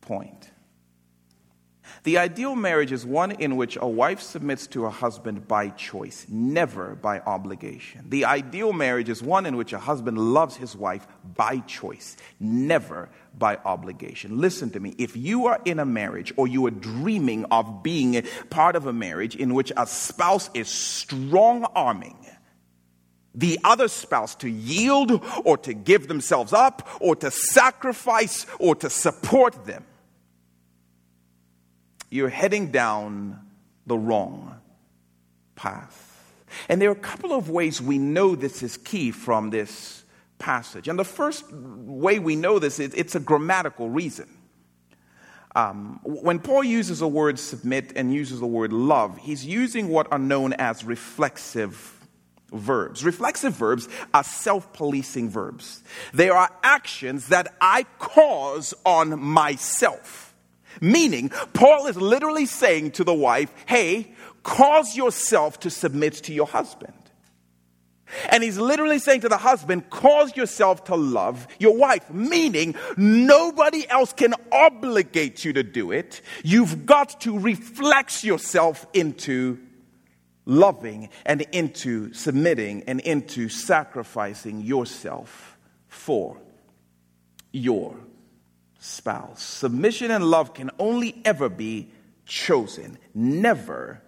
point. 0.00 0.50
The 2.04 2.18
ideal 2.18 2.54
marriage 2.54 2.92
is 2.92 3.04
one 3.04 3.32
in 3.32 3.56
which 3.56 3.76
a 3.80 3.88
wife 3.88 4.20
submits 4.20 4.66
to 4.68 4.86
a 4.86 4.90
husband 4.90 5.48
by 5.48 5.70
choice, 5.70 6.26
never 6.28 6.94
by 6.94 7.20
obligation. 7.20 8.04
The 8.08 8.24
ideal 8.24 8.72
marriage 8.72 9.08
is 9.08 9.22
one 9.22 9.46
in 9.46 9.56
which 9.56 9.72
a 9.72 9.78
husband 9.78 10.18
loves 10.18 10.56
his 10.56 10.76
wife 10.76 11.06
by 11.36 11.58
choice, 11.60 12.16
never 12.40 13.08
by 13.36 13.56
obligation. 13.64 14.38
Listen 14.38 14.70
to 14.70 14.80
me. 14.80 14.94
If 14.98 15.16
you 15.16 15.46
are 15.46 15.60
in 15.64 15.78
a 15.78 15.84
marriage 15.84 16.32
or 16.36 16.46
you 16.46 16.66
are 16.66 16.70
dreaming 16.70 17.44
of 17.50 17.82
being 17.82 18.22
part 18.50 18.76
of 18.76 18.86
a 18.86 18.92
marriage 18.92 19.36
in 19.36 19.54
which 19.54 19.72
a 19.76 19.86
spouse 19.86 20.50
is 20.54 20.68
strong 20.68 21.64
arming, 21.74 22.16
the 23.34 23.58
other 23.62 23.88
spouse 23.88 24.34
to 24.36 24.48
yield 24.48 25.22
or 25.44 25.56
to 25.58 25.72
give 25.72 26.08
themselves 26.08 26.52
up 26.52 26.88
or 27.00 27.14
to 27.16 27.30
sacrifice 27.30 28.46
or 28.58 28.74
to 28.76 28.90
support 28.90 29.64
them, 29.64 29.84
you're 32.10 32.28
heading 32.28 32.70
down 32.70 33.40
the 33.86 33.98
wrong 33.98 34.54
path. 35.56 36.04
And 36.68 36.80
there 36.80 36.88
are 36.88 36.92
a 36.92 36.96
couple 36.96 37.32
of 37.32 37.50
ways 37.50 37.80
we 37.80 37.98
know 37.98 38.34
this 38.34 38.62
is 38.62 38.76
key 38.76 39.10
from 39.10 39.50
this 39.50 40.04
passage. 40.38 40.88
And 40.88 40.98
the 40.98 41.04
first 41.04 41.44
way 41.52 42.18
we 42.18 42.36
know 42.36 42.58
this 42.58 42.78
is 42.78 42.94
it's 42.94 43.14
a 43.14 43.20
grammatical 43.20 43.90
reason. 43.90 44.28
Um, 45.56 45.98
when 46.04 46.38
Paul 46.38 46.62
uses 46.62 47.00
the 47.00 47.08
word 47.08 47.38
submit 47.38 47.92
and 47.96 48.12
uses 48.14 48.40
the 48.40 48.46
word 48.46 48.72
love, 48.72 49.18
he's 49.18 49.44
using 49.44 49.88
what 49.88 50.10
are 50.12 50.18
known 50.18 50.52
as 50.52 50.84
reflexive 50.84 51.98
verbs. 52.52 53.04
Reflexive 53.04 53.54
verbs 53.54 53.88
are 54.14 54.24
self 54.24 54.72
policing 54.72 55.30
verbs, 55.30 55.82
they 56.14 56.30
are 56.30 56.50
actions 56.62 57.28
that 57.28 57.54
I 57.60 57.84
cause 57.98 58.74
on 58.84 59.20
myself. 59.20 60.27
Meaning, 60.80 61.30
Paul 61.52 61.86
is 61.86 61.96
literally 61.96 62.46
saying 62.46 62.92
to 62.92 63.04
the 63.04 63.14
wife, 63.14 63.52
hey, 63.66 64.12
cause 64.42 64.96
yourself 64.96 65.60
to 65.60 65.70
submit 65.70 66.14
to 66.14 66.32
your 66.32 66.46
husband. 66.46 66.94
And 68.30 68.42
he's 68.42 68.58
literally 68.58 68.98
saying 68.98 69.20
to 69.22 69.28
the 69.28 69.36
husband, 69.36 69.90
cause 69.90 70.34
yourself 70.36 70.84
to 70.84 70.94
love 70.94 71.46
your 71.58 71.76
wife, 71.76 72.10
meaning 72.10 72.74
nobody 72.96 73.88
else 73.88 74.12
can 74.12 74.34
obligate 74.50 75.44
you 75.44 75.52
to 75.52 75.62
do 75.62 75.92
it. 75.92 76.22
You've 76.42 76.86
got 76.86 77.20
to 77.22 77.38
reflex 77.38 78.24
yourself 78.24 78.86
into 78.94 79.58
loving 80.46 81.10
and 81.26 81.42
into 81.52 82.12
submitting 82.14 82.84
and 82.84 83.00
into 83.00 83.50
sacrificing 83.50 84.62
yourself 84.62 85.58
for 85.88 86.38
your 87.52 87.94
spouse. 88.78 89.42
Submission 89.42 90.10
and 90.10 90.24
love 90.24 90.54
can 90.54 90.70
only 90.78 91.20
ever 91.24 91.48
be 91.48 91.90
chosen, 92.26 92.98
never 93.14 94.02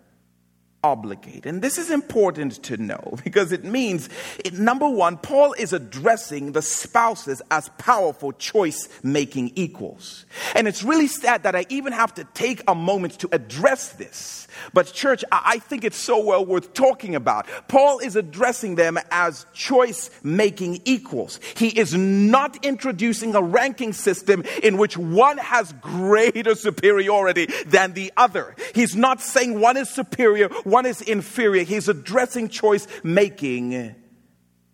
obligate. 0.83 1.47
And 1.47 1.63
this 1.63 1.79
is 1.79 1.91
important 1.91 2.63
to 2.65 2.77
know 2.77 3.19
because 3.25 3.53
it 3.53 3.65
means, 3.65 4.09
it, 4.45 4.55
number 4.55 4.89
one, 4.89 5.17
Paul 5.19 5.53
is 5.55 5.73
addressing 5.73 6.53
the 6.53 6.63
spouses 6.63 7.43
as 7.51 7.69
powerful 7.79 8.33
choice 8.33 8.89
making 9.03 9.53
equals. 9.55 10.27
And 10.55 10.67
it's 10.69 10.83
really 10.83 11.07
sad 11.07 11.43
that 11.43 11.55
I 11.55 11.67
even 11.69 11.93
have 11.93 12.15
to 12.15 12.25
take 12.35 12.63
a 12.67 12.75
moment 12.75 13.19
to 13.21 13.29
address 13.33 13.91
this. 13.91 14.49
But, 14.73 14.93
church, 14.93 15.25
I 15.31 15.59
think 15.59 15.85
it's 15.85 15.97
so 15.97 16.25
well 16.25 16.45
worth 16.45 16.75
talking 16.75 17.15
about. 17.15 17.47
Paul 17.69 17.99
is 18.01 18.17
addressing 18.17 18.75
them 18.75 18.99
as 19.11 19.47
choice 19.53 20.11
making 20.23 20.83
equals. 20.85 21.41
He 21.57 21.69
is 21.69 21.95
not 21.95 22.65
introducing 22.65 23.35
a 23.35 23.43
ranking 23.43 23.93
system 23.93 24.43
in 24.63 24.77
which 24.77 24.97
one 24.97 25.39
has 25.39 25.73
greater 25.81 26.55
superiority 26.55 27.47
than 27.67 27.93
the 27.93 28.13
other. 28.17 28.55
He's 28.75 28.97
not 28.97 29.21
saying 29.21 29.61
one 29.61 29.77
is 29.77 29.89
superior, 29.89 30.49
one 30.71 30.87
is 30.87 31.01
inferior. 31.03 31.65
He's 31.65 31.89
addressing 31.89 32.49
choice 32.49 32.87
making 33.03 33.95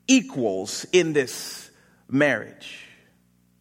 equals 0.06 0.86
in 0.92 1.12
this 1.12 1.70
marriage. 2.08 2.86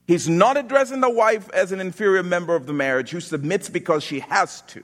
He's 0.07 0.29
not 0.29 0.57
addressing 0.57 1.01
the 1.01 1.09
wife 1.09 1.49
as 1.51 1.71
an 1.71 1.79
inferior 1.79 2.21
member 2.21 2.55
of 2.55 2.67
the 2.67 2.73
marriage 2.73 3.09
who 3.09 3.19
submits 3.19 3.69
because 3.69 4.03
she 4.03 4.19
has 4.19 4.61
to. 4.67 4.83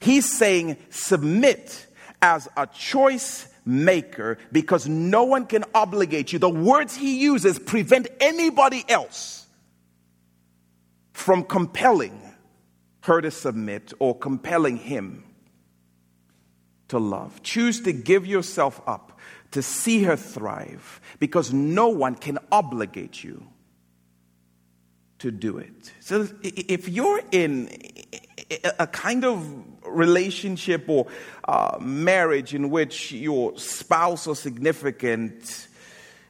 He's 0.00 0.30
saying 0.30 0.76
submit 0.90 1.86
as 2.22 2.48
a 2.56 2.66
choice 2.66 3.48
maker 3.64 4.38
because 4.52 4.88
no 4.88 5.24
one 5.24 5.46
can 5.46 5.64
obligate 5.74 6.32
you. 6.32 6.38
The 6.38 6.48
words 6.48 6.94
he 6.94 7.20
uses 7.20 7.58
prevent 7.58 8.08
anybody 8.20 8.84
else 8.88 9.46
from 11.12 11.42
compelling 11.42 12.20
her 13.00 13.20
to 13.20 13.30
submit 13.30 13.92
or 13.98 14.16
compelling 14.16 14.76
him 14.76 15.24
to 16.88 16.98
love. 16.98 17.42
Choose 17.42 17.80
to 17.82 17.92
give 17.92 18.26
yourself 18.26 18.80
up 18.86 19.18
to 19.50 19.62
see 19.62 20.02
her 20.02 20.16
thrive 20.16 21.00
because 21.18 21.52
no 21.52 21.88
one 21.88 22.14
can 22.14 22.38
obligate 22.52 23.22
you 23.22 23.46
to 25.18 25.30
do 25.30 25.58
it. 25.58 25.92
So 26.00 26.28
if 26.42 26.88
you're 26.88 27.20
in 27.32 27.70
a 28.78 28.86
kind 28.86 29.24
of 29.24 29.64
relationship 29.86 30.88
or 30.88 31.06
uh, 31.46 31.78
marriage 31.80 32.54
in 32.54 32.70
which 32.70 33.12
your 33.12 33.58
spouse 33.58 34.26
or 34.26 34.36
significant 34.36 35.68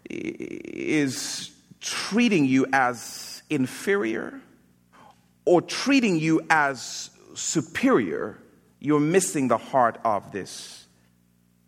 is 0.08 1.50
treating 1.80 2.44
you 2.44 2.66
as 2.72 3.42
inferior 3.50 4.40
or 5.44 5.60
treating 5.60 6.18
you 6.18 6.40
as 6.50 7.10
superior, 7.34 8.38
you're 8.80 9.00
missing 9.00 9.48
the 9.48 9.58
heart 9.58 9.98
of 10.04 10.32
this 10.32 10.86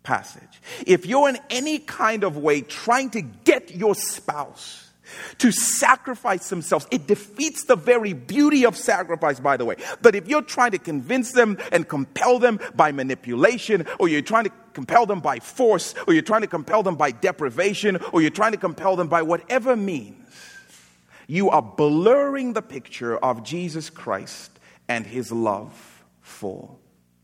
passage. 0.03 0.61
If 0.85 1.05
you're 1.05 1.29
in 1.29 1.37
any 1.49 1.79
kind 1.79 2.23
of 2.23 2.37
way 2.37 2.61
trying 2.61 3.11
to 3.11 3.21
get 3.21 3.75
your 3.75 3.95
spouse 3.95 4.91
to 5.39 5.51
sacrifice 5.51 6.49
themselves. 6.49 6.87
It 6.91 7.07
defeats 7.07 7.65
the 7.65 7.75
very 7.75 8.13
beauty 8.13 8.65
of 8.65 8.77
sacrifice, 8.77 9.39
by 9.39 9.57
the 9.57 9.65
way. 9.65 9.75
But 10.01 10.15
if 10.15 10.27
you're 10.27 10.41
trying 10.41 10.71
to 10.71 10.77
convince 10.77 11.31
them 11.31 11.57
and 11.71 11.87
compel 11.87 12.39
them 12.39 12.59
by 12.75 12.91
manipulation, 12.91 13.85
or 13.99 14.07
you're 14.07 14.21
trying 14.21 14.45
to 14.45 14.51
compel 14.73 15.05
them 15.05 15.19
by 15.19 15.39
force, 15.39 15.93
or 16.07 16.13
you're 16.13 16.23
trying 16.23 16.41
to 16.41 16.47
compel 16.47 16.83
them 16.83 16.95
by 16.95 17.11
deprivation, 17.11 17.97
or 18.11 18.21
you're 18.21 18.31
trying 18.31 18.53
to 18.53 18.57
compel 18.57 18.95
them 18.95 19.07
by 19.07 19.21
whatever 19.21 19.75
means, 19.75 20.17
you 21.27 21.49
are 21.49 21.61
blurring 21.61 22.53
the 22.53 22.61
picture 22.61 23.17
of 23.17 23.43
Jesus 23.43 23.89
Christ 23.89 24.51
and 24.87 25.05
his 25.05 25.31
love 25.31 26.03
for 26.21 26.77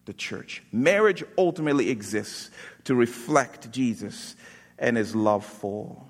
the 0.08 0.14
church. 0.14 0.64
Marriage 0.72 1.24
ultimately 1.38 1.92
exists 1.92 2.50
to 2.86 2.96
reflect 2.96 3.70
Jesus 3.72 4.36
and 4.80 4.98
his 4.98 5.16
love 5.16 5.46
for 5.46 6.02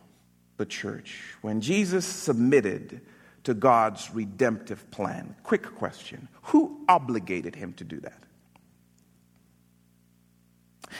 the 0.55 0.65
church. 0.65 1.35
When 1.41 1.59
Jesus 1.59 2.05
submitted 2.05 3.01
to 3.43 3.53
God's 3.53 4.09
redemptive 4.13 4.89
plan, 4.91 5.35
quick 5.43 5.63
question 5.75 6.29
who 6.43 6.79
obligated 6.87 7.55
him 7.55 7.73
to 7.73 7.83
do 7.83 7.99
that? 7.99 8.23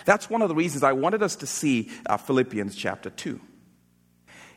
That's 0.06 0.30
one 0.30 0.42
of 0.42 0.50
the 0.50 0.56
reasons 0.56 0.84
I 0.84 0.92
wanted 0.92 1.24
us 1.24 1.38
to 1.38 1.48
see 1.48 1.90
uh, 2.08 2.18
Philippians 2.18 2.76
chapter 2.76 3.10
2. 3.10 3.40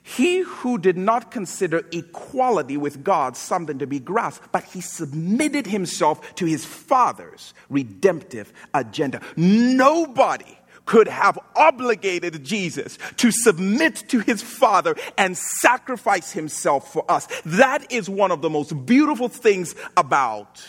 He 0.03 0.40
who 0.40 0.78
did 0.78 0.96
not 0.96 1.30
consider 1.30 1.84
equality 1.92 2.76
with 2.76 3.05
God 3.05 3.36
something 3.36 3.78
to 3.78 3.86
be 3.86 4.01
grasped, 4.01 4.51
but 4.53 4.64
he 4.64 4.80
submitted 4.80 5.66
himself 5.66 6.34
to 6.36 6.46
his 6.46 6.64
Father's 6.64 7.55
redemptive 7.68 8.53
agenda. 8.72 9.20
Nobody 9.36 10.59
could 10.86 11.07
have 11.07 11.38
obligated 11.55 12.42
Jesus 12.44 12.98
to 13.16 13.30
submit 13.30 13.96
to 14.09 14.18
his 14.20 14.42
Father 14.42 14.96
and 15.16 15.36
sacrifice 15.36 16.32
himself 16.32 16.92
for 16.92 17.09
us. 17.09 17.28
That 17.44 17.92
is 17.92 18.09
one 18.09 18.32
of 18.32 18.42
the 18.42 18.51
most 18.51 18.86
beautiful 18.86 19.28
things 19.28 19.74
about 19.96 20.66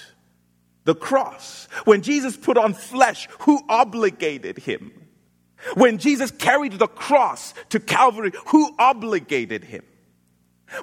the 0.84 0.94
cross. 0.94 1.68
When 1.86 2.02
Jesus 2.02 2.38
put 2.38 2.58
on 2.58 2.74
flesh, 2.74 3.28
who 3.40 3.64
obligated 3.70 4.58
him? 4.58 4.92
When 5.76 5.98
Jesus 5.98 6.32
carried 6.32 6.74
the 6.74 6.88
cross 6.88 7.54
to 7.70 7.80
Calvary, 7.80 8.32
who 8.48 8.76
obligated 8.80 9.64
him? 9.64 9.84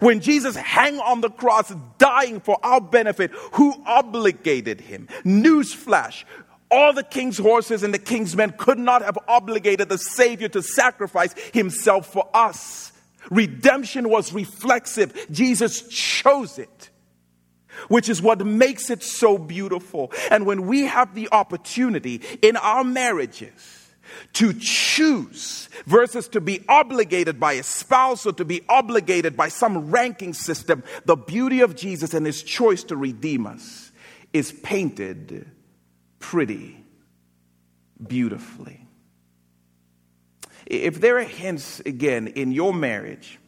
When 0.01 0.20
Jesus 0.20 0.55
hung 0.57 0.99
on 0.99 1.20
the 1.20 1.31
cross 1.31 1.72
dying 1.97 2.41
for 2.41 2.59
our 2.62 2.81
benefit, 2.81 3.31
who 3.53 3.74
obligated 3.87 4.81
him? 4.81 5.09
Newsflash, 5.24 6.24
all 6.70 6.93
the 6.93 7.03
king's 7.03 7.39
horses 7.39 7.83
and 7.83 7.95
the 7.95 7.99
king's 7.99 8.37
men 8.37 8.53
could 8.57 8.79
not 8.79 9.03
have 9.03 9.18
obligated 9.26 9.89
the 9.89 9.99
Savior 9.99 10.49
to 10.51 10.62
sacrifice 10.62 11.35
himself 11.53 12.12
for 12.12 12.29
us. 12.35 12.93
Redemption 13.31 14.09
was 14.09 14.33
reflexive. 14.33 15.26
Jesus 15.31 15.89
chose 15.89 16.59
it, 16.59 16.91
which 17.89 18.09
is 18.09 18.20
what 18.20 18.45
makes 18.45 18.91
it 18.91 19.03
so 19.03 19.39
beautiful. 19.39 20.12
And 20.31 20.45
when 20.47 20.66
we 20.66 20.83
have 20.85 21.14
the 21.14 21.29
opportunity 21.33 22.22
in 22.43 22.57
our 22.57 22.85
marriages, 22.85 23.78
to 24.34 24.52
choose 24.52 25.68
versus 25.86 26.28
to 26.28 26.40
be 26.40 26.64
obligated 26.68 27.38
by 27.38 27.54
a 27.54 27.62
spouse 27.62 28.26
or 28.26 28.32
to 28.32 28.44
be 28.44 28.62
obligated 28.68 29.36
by 29.36 29.48
some 29.48 29.90
ranking 29.90 30.34
system, 30.34 30.82
the 31.04 31.16
beauty 31.16 31.61
of 31.61 31.76
Jesus 31.76 32.14
and 32.14 32.26
his 32.26 32.42
choice 32.42 32.84
to 32.84 32.96
redeem 32.96 33.46
us 33.46 33.92
is 34.32 34.52
painted 34.52 35.50
pretty 36.18 36.84
beautifully. 38.06 38.84
If 40.66 41.00
there 41.00 41.18
are 41.18 41.24
hints, 41.24 41.80
again, 41.80 42.28
in 42.28 42.52
your 42.52 42.74
marriage 42.74 43.38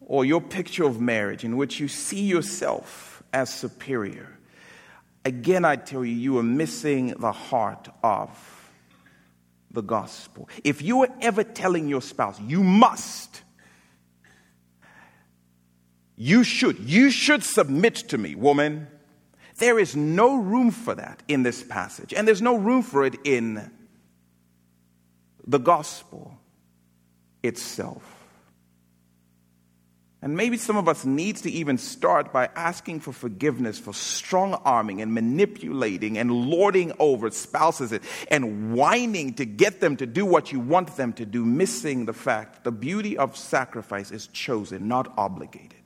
or 0.00 0.24
your 0.24 0.40
picture 0.40 0.84
of 0.84 1.00
marriage 1.00 1.44
in 1.44 1.56
which 1.56 1.80
you 1.80 1.88
see 1.88 2.22
yourself 2.22 3.22
as 3.32 3.52
superior, 3.52 4.38
again, 5.24 5.64
I 5.64 5.76
tell 5.76 6.04
you, 6.04 6.14
you 6.14 6.38
are 6.38 6.42
missing 6.42 7.08
the 7.18 7.32
heart 7.32 7.88
of 8.02 8.53
the 9.74 9.82
gospel. 9.82 10.48
If 10.62 10.80
you 10.80 11.02
are 11.02 11.08
ever 11.20 11.44
telling 11.44 11.88
your 11.88 12.00
spouse, 12.00 12.40
you 12.40 12.62
must, 12.62 13.42
you 16.16 16.44
should, 16.44 16.78
you 16.78 17.10
should 17.10 17.42
submit 17.42 17.96
to 17.96 18.18
me, 18.18 18.34
woman, 18.34 18.86
there 19.58 19.78
is 19.78 19.94
no 19.94 20.36
room 20.36 20.70
for 20.70 20.94
that 20.94 21.22
in 21.28 21.42
this 21.42 21.62
passage, 21.62 22.14
and 22.14 22.26
there's 22.26 22.42
no 22.42 22.56
room 22.56 22.82
for 22.82 23.04
it 23.04 23.16
in 23.24 23.70
the 25.46 25.58
gospel 25.58 26.38
itself. 27.42 28.13
And 30.24 30.38
maybe 30.38 30.56
some 30.56 30.78
of 30.78 30.88
us 30.88 31.04
needs 31.04 31.42
to 31.42 31.50
even 31.50 31.76
start 31.76 32.32
by 32.32 32.48
asking 32.56 33.00
for 33.00 33.12
forgiveness 33.12 33.78
for 33.78 33.92
strong 33.92 34.54
arming 34.54 35.02
and 35.02 35.12
manipulating 35.12 36.16
and 36.16 36.32
lording 36.32 36.94
over 36.98 37.30
spouses 37.30 37.92
and 38.28 38.72
whining 38.72 39.34
to 39.34 39.44
get 39.44 39.80
them 39.80 39.98
to 39.98 40.06
do 40.06 40.24
what 40.24 40.50
you 40.50 40.60
want 40.60 40.96
them 40.96 41.12
to 41.12 41.26
do, 41.26 41.44
missing 41.44 42.06
the 42.06 42.14
fact 42.14 42.64
the 42.64 42.72
beauty 42.72 43.18
of 43.18 43.36
sacrifice 43.36 44.10
is 44.10 44.26
chosen, 44.28 44.88
not 44.88 45.12
obligated. 45.18 45.82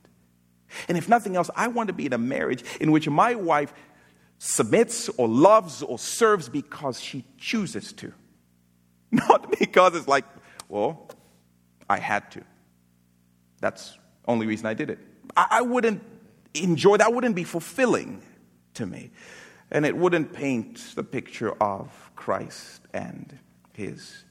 And 0.88 0.96
if 0.96 1.08
nothing 1.08 1.34
else, 1.34 1.50
I 1.56 1.66
want 1.66 1.88
to 1.88 1.92
be 1.92 2.06
in 2.06 2.12
a 2.12 2.18
marriage 2.18 2.62
in 2.80 2.92
which 2.92 3.08
my 3.08 3.34
wife 3.34 3.74
submits 4.38 5.08
or 5.08 5.26
loves 5.26 5.82
or 5.82 5.98
serves 5.98 6.48
because 6.48 7.00
she 7.00 7.24
chooses 7.38 7.92
to. 7.94 8.12
Not 9.10 9.58
because 9.58 9.96
it's 9.96 10.06
like, 10.06 10.26
well, 10.68 11.10
I 11.90 11.98
had 11.98 12.30
to. 12.32 12.44
That's 13.60 13.98
only 14.28 14.46
reason 14.46 14.66
I 14.66 14.74
did 14.74 14.90
it. 14.90 14.98
I, 15.36 15.46
I 15.50 15.62
wouldn't 15.62 16.02
enjoy 16.54 16.98
that, 16.98 17.12
wouldn't 17.12 17.34
be 17.34 17.44
fulfilling 17.44 18.22
to 18.74 18.86
me. 18.86 19.10
And 19.70 19.84
it 19.84 19.96
wouldn't 19.96 20.32
paint 20.32 20.94
the 20.94 21.02
picture 21.02 21.52
of 21.62 22.10
Christ 22.14 22.82
and 22.94 23.38
his 23.72 24.24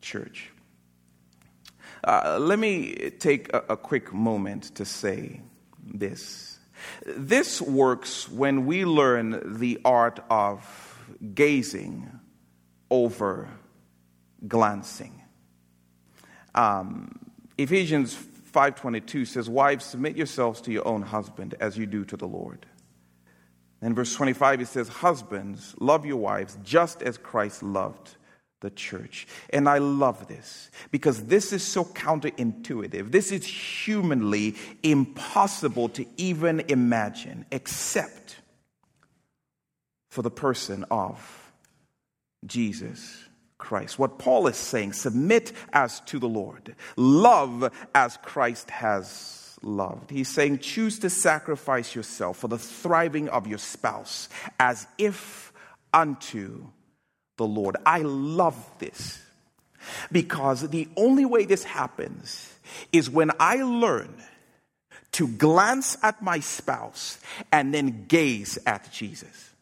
church. 0.00 0.50
Uh, 2.02 2.38
let 2.40 2.58
me 2.58 3.10
take 3.18 3.52
a, 3.52 3.64
a 3.70 3.76
quick 3.76 4.12
moment 4.12 4.74
to 4.76 4.84
say 4.84 5.40
this. 5.82 6.58
This 7.06 7.62
works 7.62 8.28
when 8.28 8.66
we 8.66 8.84
learn 8.84 9.58
the 9.58 9.80
art 9.84 10.20
of 10.28 10.98
gazing 11.34 12.10
over 12.90 13.48
glancing. 14.46 15.22
Um, 16.54 17.18
Ephesians 17.56 18.14
5:22 18.54 19.26
says, 19.26 19.50
"Wives, 19.50 19.84
submit 19.84 20.16
yourselves 20.16 20.60
to 20.62 20.72
your 20.72 20.86
own 20.86 21.02
husband 21.02 21.54
as 21.58 21.76
you 21.76 21.86
do 21.86 22.04
to 22.04 22.16
the 22.16 22.28
Lord." 22.28 22.66
In 23.82 23.94
verse 23.94 24.14
25 24.14 24.60
it 24.60 24.68
says, 24.68 24.88
"Husbands, 24.88 25.74
love 25.80 26.06
your 26.06 26.16
wives 26.16 26.56
just 26.62 27.02
as 27.02 27.18
Christ 27.18 27.62
loved 27.62 28.16
the 28.60 28.70
church." 28.70 29.26
And 29.50 29.68
I 29.68 29.78
love 29.78 30.28
this 30.28 30.70
because 30.92 31.26
this 31.26 31.52
is 31.52 31.64
so 31.64 31.84
counterintuitive. 31.84 33.10
This 33.10 33.32
is 33.32 33.44
humanly 33.44 34.56
impossible 34.82 35.88
to 35.90 36.06
even 36.16 36.60
imagine 36.60 37.44
except 37.50 38.36
for 40.08 40.22
the 40.22 40.30
person 40.30 40.84
of 40.90 41.52
Jesus 42.46 43.24
Christ. 43.64 43.98
What 43.98 44.18
Paul 44.18 44.46
is 44.46 44.58
saying, 44.58 44.92
submit 44.92 45.52
as 45.72 46.00
to 46.00 46.18
the 46.18 46.28
Lord, 46.28 46.76
love 46.96 47.72
as 47.94 48.18
Christ 48.18 48.70
has 48.70 49.56
loved. 49.62 50.10
He's 50.10 50.28
saying, 50.28 50.58
choose 50.58 50.98
to 50.98 51.08
sacrifice 51.08 51.94
yourself 51.94 52.36
for 52.36 52.48
the 52.48 52.58
thriving 52.58 53.30
of 53.30 53.46
your 53.46 53.58
spouse 53.58 54.28
as 54.60 54.86
if 54.98 55.52
unto 55.94 56.66
the 57.38 57.46
Lord. 57.46 57.76
I 57.86 58.00
love 58.00 58.56
this 58.78 59.20
because 60.12 60.68
the 60.68 60.88
only 60.94 61.24
way 61.24 61.46
this 61.46 61.64
happens 61.64 62.52
is 62.92 63.08
when 63.08 63.30
I 63.40 63.62
learn 63.62 64.14
to 65.12 65.26
glance 65.26 65.96
at 66.02 66.20
my 66.20 66.40
spouse 66.40 67.18
and 67.50 67.72
then 67.72 68.04
gaze 68.08 68.58
at 68.66 68.92
Jesus. 68.92 69.53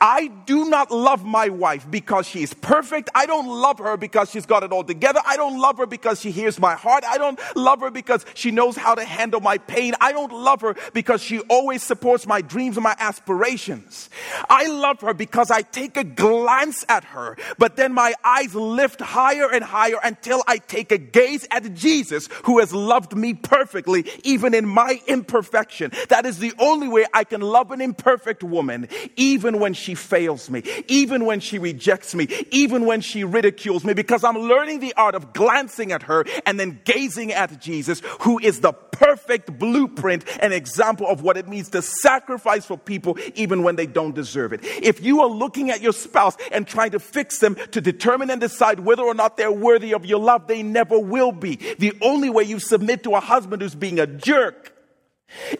I 0.00 0.28
do 0.46 0.68
not 0.68 0.90
love 0.90 1.24
my 1.24 1.48
wife 1.48 1.90
because 1.90 2.26
she 2.26 2.42
is 2.42 2.54
perfect. 2.54 3.10
I 3.14 3.26
don't 3.26 3.48
love 3.48 3.78
her 3.78 3.96
because 3.96 4.30
she's 4.30 4.46
got 4.46 4.62
it 4.62 4.72
all 4.72 4.84
together. 4.84 5.20
I 5.24 5.36
don't 5.36 5.58
love 5.58 5.78
her 5.78 5.86
because 5.86 6.20
she 6.20 6.30
hears 6.30 6.58
my 6.58 6.74
heart. 6.74 7.04
I 7.06 7.18
don't 7.18 7.38
love 7.56 7.80
her 7.80 7.90
because 7.90 8.24
she 8.34 8.50
knows 8.50 8.76
how 8.76 8.94
to 8.94 9.04
handle 9.04 9.40
my 9.40 9.58
pain. 9.58 9.94
I 10.00 10.12
don't 10.12 10.32
love 10.32 10.60
her 10.60 10.76
because 10.92 11.22
she 11.22 11.40
always 11.40 11.82
supports 11.82 12.26
my 12.26 12.40
dreams 12.40 12.76
and 12.76 12.84
my 12.84 12.94
aspirations. 12.98 14.10
I 14.48 14.66
love 14.66 15.00
her 15.00 15.14
because 15.14 15.50
I 15.50 15.62
take 15.62 15.96
a 15.96 16.04
glance 16.04 16.84
at 16.88 17.04
her, 17.04 17.36
but 17.58 17.76
then 17.76 17.92
my 17.92 18.14
eyes 18.22 18.54
lift 18.54 19.00
higher 19.00 19.50
and 19.50 19.64
higher 19.64 19.98
until 20.02 20.42
I 20.46 20.58
take 20.58 20.92
a 20.92 20.98
gaze 20.98 21.46
at 21.50 21.74
Jesus 21.74 22.28
who 22.44 22.58
has 22.58 22.72
loved 22.72 23.16
me 23.16 23.34
perfectly, 23.34 24.04
even 24.22 24.54
in 24.54 24.66
my 24.66 25.00
imperfection. 25.06 25.92
That 26.08 26.26
is 26.26 26.38
the 26.38 26.52
only 26.58 26.88
way 26.88 27.06
I 27.12 27.24
can 27.24 27.40
love 27.40 27.70
an 27.70 27.80
imperfect 27.80 28.42
woman, 28.42 28.88
even 29.16 29.58
when 29.58 29.63
she 29.72 29.94
fails 29.94 30.50
me, 30.50 30.62
even 30.88 31.24
when 31.24 31.40
she 31.40 31.58
rejects 31.58 32.14
me, 32.14 32.28
even 32.50 32.84
when 32.84 33.00
she 33.00 33.24
ridicules 33.24 33.84
me, 33.84 33.94
because 33.94 34.24
I'm 34.24 34.36
learning 34.36 34.80
the 34.80 34.94
art 34.94 35.14
of 35.14 35.32
glancing 35.32 35.92
at 35.92 36.02
her 36.04 36.24
and 36.44 36.60
then 36.60 36.80
gazing 36.84 37.32
at 37.32 37.60
Jesus, 37.60 38.02
who 38.20 38.38
is 38.38 38.60
the 38.60 38.72
perfect 38.72 39.58
blueprint 39.58 40.24
and 40.40 40.52
example 40.52 41.06
of 41.06 41.22
what 41.22 41.36
it 41.36 41.48
means 41.48 41.68
to 41.70 41.82
sacrifice 41.82 42.64
for 42.64 42.76
people 42.76 43.18
even 43.34 43.62
when 43.62 43.76
they 43.76 43.86
don't 43.86 44.14
deserve 44.14 44.52
it. 44.52 44.60
If 44.62 45.02
you 45.02 45.22
are 45.22 45.28
looking 45.28 45.70
at 45.70 45.80
your 45.80 45.92
spouse 45.92 46.36
and 46.52 46.66
trying 46.66 46.92
to 46.92 47.00
fix 47.00 47.38
them 47.38 47.56
to 47.72 47.80
determine 47.80 48.30
and 48.30 48.40
decide 48.40 48.80
whether 48.80 49.02
or 49.02 49.14
not 49.14 49.36
they're 49.36 49.52
worthy 49.52 49.94
of 49.94 50.04
your 50.04 50.20
love, 50.20 50.46
they 50.46 50.62
never 50.62 50.98
will 50.98 51.32
be. 51.32 51.56
The 51.78 51.92
only 52.00 52.30
way 52.30 52.44
you 52.44 52.58
submit 52.58 53.04
to 53.04 53.14
a 53.14 53.20
husband 53.20 53.62
who's 53.62 53.74
being 53.74 53.98
a 53.98 54.06
jerk 54.06 54.73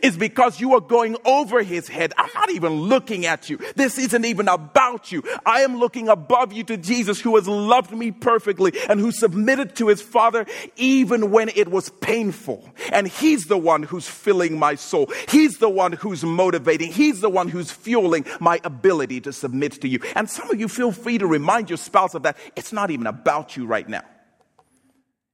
is 0.03 0.17
because 0.17 0.61
you 0.61 0.75
are 0.75 0.81
going 0.81 1.17
over 1.25 1.63
his 1.63 1.89
head. 1.89 2.13
I'm 2.17 2.31
not 2.35 2.51
even 2.51 2.73
looking 2.73 3.27
at 3.27 3.49
you. 3.51 3.59
This 3.77 3.99
isn't 3.99 4.25
even 4.25 4.49
about 4.49 5.13
you. 5.13 5.23
I 5.45 5.61
am 5.61 5.79
looking 5.79 6.09
above 6.09 6.53
you 6.53 6.65
to 6.65 6.77
Jesus 6.77 7.21
who 7.21 7.37
has 7.37 7.49
loved 7.49 7.93
me 7.93 8.11
perfectly 8.11 8.73
and 8.89 9.01
who 9.01 9.13
submitted 9.13 9.77
to 9.77 9.89
his 9.89 10.01
father 10.01 10.47
even 10.77 11.31
when 11.31 11.51
it 11.51 11.69
was 11.69 11.91
painful. 11.91 12.69
And 12.93 13.09
he's 13.09 13.45
the 13.45 13.59
one 13.59 13.83
who's 13.83 14.09
filling 14.09 14.59
my 14.59 14.75
soul. 14.75 15.11
He's 15.29 15.59
the 15.59 15.69
one 15.69 15.93
who's 15.93 16.25
motivating. 16.25 16.93
He's 16.93 17.21
the 17.21 17.31
one 17.31 17.49
who's 17.49 17.71
fueling 17.71 18.27
my 18.41 18.61
ability 18.65 19.21
to 19.23 19.33
submit 19.33 19.81
to 19.83 19.89
you. 19.89 20.01
And 20.15 20.29
some 20.29 20.51
of 20.51 20.59
you 20.59 20.69
feel 20.69 20.93
free 20.93 21.19
to 21.19 21.27
remind 21.27 21.71
your 21.71 21.77
spouse 21.77 22.15
of 22.15 22.23
that. 22.23 22.37
It's 22.57 22.73
not 22.73 22.91
even 22.91 23.07
about 23.07 23.57
you 23.57 23.67
right 23.67 23.89
now. 23.89 24.03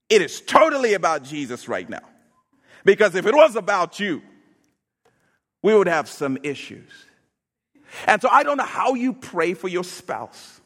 It 0.09 0.23
is 0.23 0.41
totally 0.41 0.95
about 0.95 1.23
Jesus 1.23 1.69
right 1.69 1.89
now. 1.89 2.03
Because 2.85 3.15
if 3.15 3.27
it 3.27 3.35
was 3.35 3.57
about 3.57 4.01
you, 4.01 4.23
we 5.63 5.75
would 5.75 5.89
have 5.89 6.09
some 6.09 6.39
issues. 6.43 6.91
And 8.07 8.23
so 8.23 8.29
I 8.31 8.43
don't 8.43 8.57
know 8.57 8.65
how 8.65 8.95
you 8.95 9.13
pray 9.13 9.55
for 9.55 9.69
your 9.69 9.85
spouse. 9.85 10.61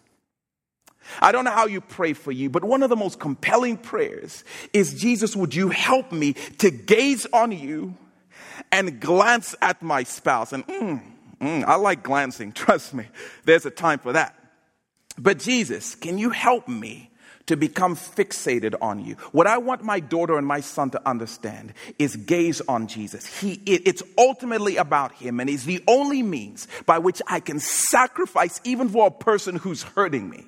I 1.20 1.32
don't 1.32 1.44
know 1.44 1.50
how 1.50 1.66
you 1.66 1.80
pray 1.80 2.12
for 2.12 2.32
you, 2.32 2.48
but 2.48 2.64
one 2.64 2.82
of 2.82 2.90
the 2.90 2.96
most 2.96 3.20
compelling 3.20 3.76
prayers 3.76 4.44
is 4.72 4.94
Jesus, 4.94 5.36
would 5.36 5.54
you 5.54 5.68
help 5.68 6.12
me 6.12 6.34
to 6.58 6.70
gaze 6.70 7.26
on 7.32 7.52
you 7.52 7.94
and 8.72 9.00
glance 9.00 9.54
at 9.60 9.82
my 9.82 10.02
spouse? 10.02 10.52
And 10.52 10.66
mm, 10.66 11.02
mm, 11.40 11.64
I 11.64 11.76
like 11.76 12.02
glancing, 12.02 12.52
trust 12.54 12.94
me. 12.94 13.06
There's 13.44 13.66
a 13.66 13.70
time 13.70 13.98
for 13.98 14.12
that. 14.12 14.38
But 15.18 15.38
Jesus, 15.38 15.94
can 15.94 16.18
you 16.18 16.30
help 16.30 16.68
me 16.68 17.10
to 17.46 17.56
become 17.56 17.94
fixated 17.96 18.74
on 18.80 19.04
you. 19.04 19.14
What 19.32 19.46
I 19.46 19.58
want 19.58 19.82
my 19.82 20.00
daughter 20.00 20.38
and 20.38 20.46
my 20.46 20.60
son 20.60 20.90
to 20.90 21.08
understand 21.08 21.74
is 21.98 22.16
gaze 22.16 22.60
on 22.62 22.86
Jesus. 22.86 23.26
He, 23.40 23.60
it's 23.66 24.02
ultimately 24.16 24.76
about 24.76 25.12
him, 25.12 25.40
and 25.40 25.48
he's 25.48 25.64
the 25.64 25.82
only 25.86 26.22
means 26.22 26.66
by 26.86 26.98
which 26.98 27.20
I 27.26 27.40
can 27.40 27.60
sacrifice 27.60 28.60
even 28.64 28.88
for 28.88 29.06
a 29.08 29.10
person 29.10 29.56
who's 29.56 29.82
hurting 29.82 30.28
me. 30.28 30.46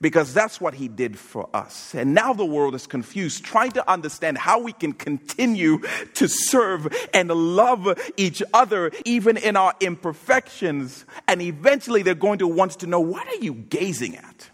Because 0.00 0.34
that's 0.34 0.60
what 0.60 0.74
he 0.74 0.88
did 0.88 1.18
for 1.18 1.48
us. 1.54 1.94
And 1.94 2.14
now 2.14 2.34
the 2.34 2.44
world 2.44 2.74
is 2.74 2.86
confused, 2.86 3.44
trying 3.44 3.70
to 3.72 3.90
understand 3.90 4.36
how 4.36 4.60
we 4.60 4.72
can 4.72 4.92
continue 4.92 5.80
to 6.14 6.28
serve 6.28 6.94
and 7.14 7.30
love 7.30 7.88
each 8.16 8.42
other, 8.52 8.90
even 9.06 9.36
in 9.36 9.56
our 9.56 9.72
imperfections. 9.80 11.06
And 11.26 11.40
eventually 11.40 12.02
they're 12.02 12.14
going 12.14 12.40
to 12.40 12.48
want 12.48 12.72
to 12.80 12.86
know 12.86 13.00
what 13.00 13.26
are 13.28 13.36
you 13.36 13.54
gazing 13.54 14.16
at? 14.16 14.50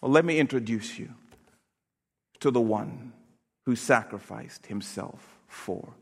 Well, 0.00 0.10
let 0.10 0.24
me 0.24 0.38
introduce 0.38 0.98
you 0.98 1.10
to 2.40 2.50
the 2.50 2.60
one 2.60 3.12
who 3.66 3.76
sacrificed 3.76 4.66
himself 4.66 5.38
for 5.48 5.94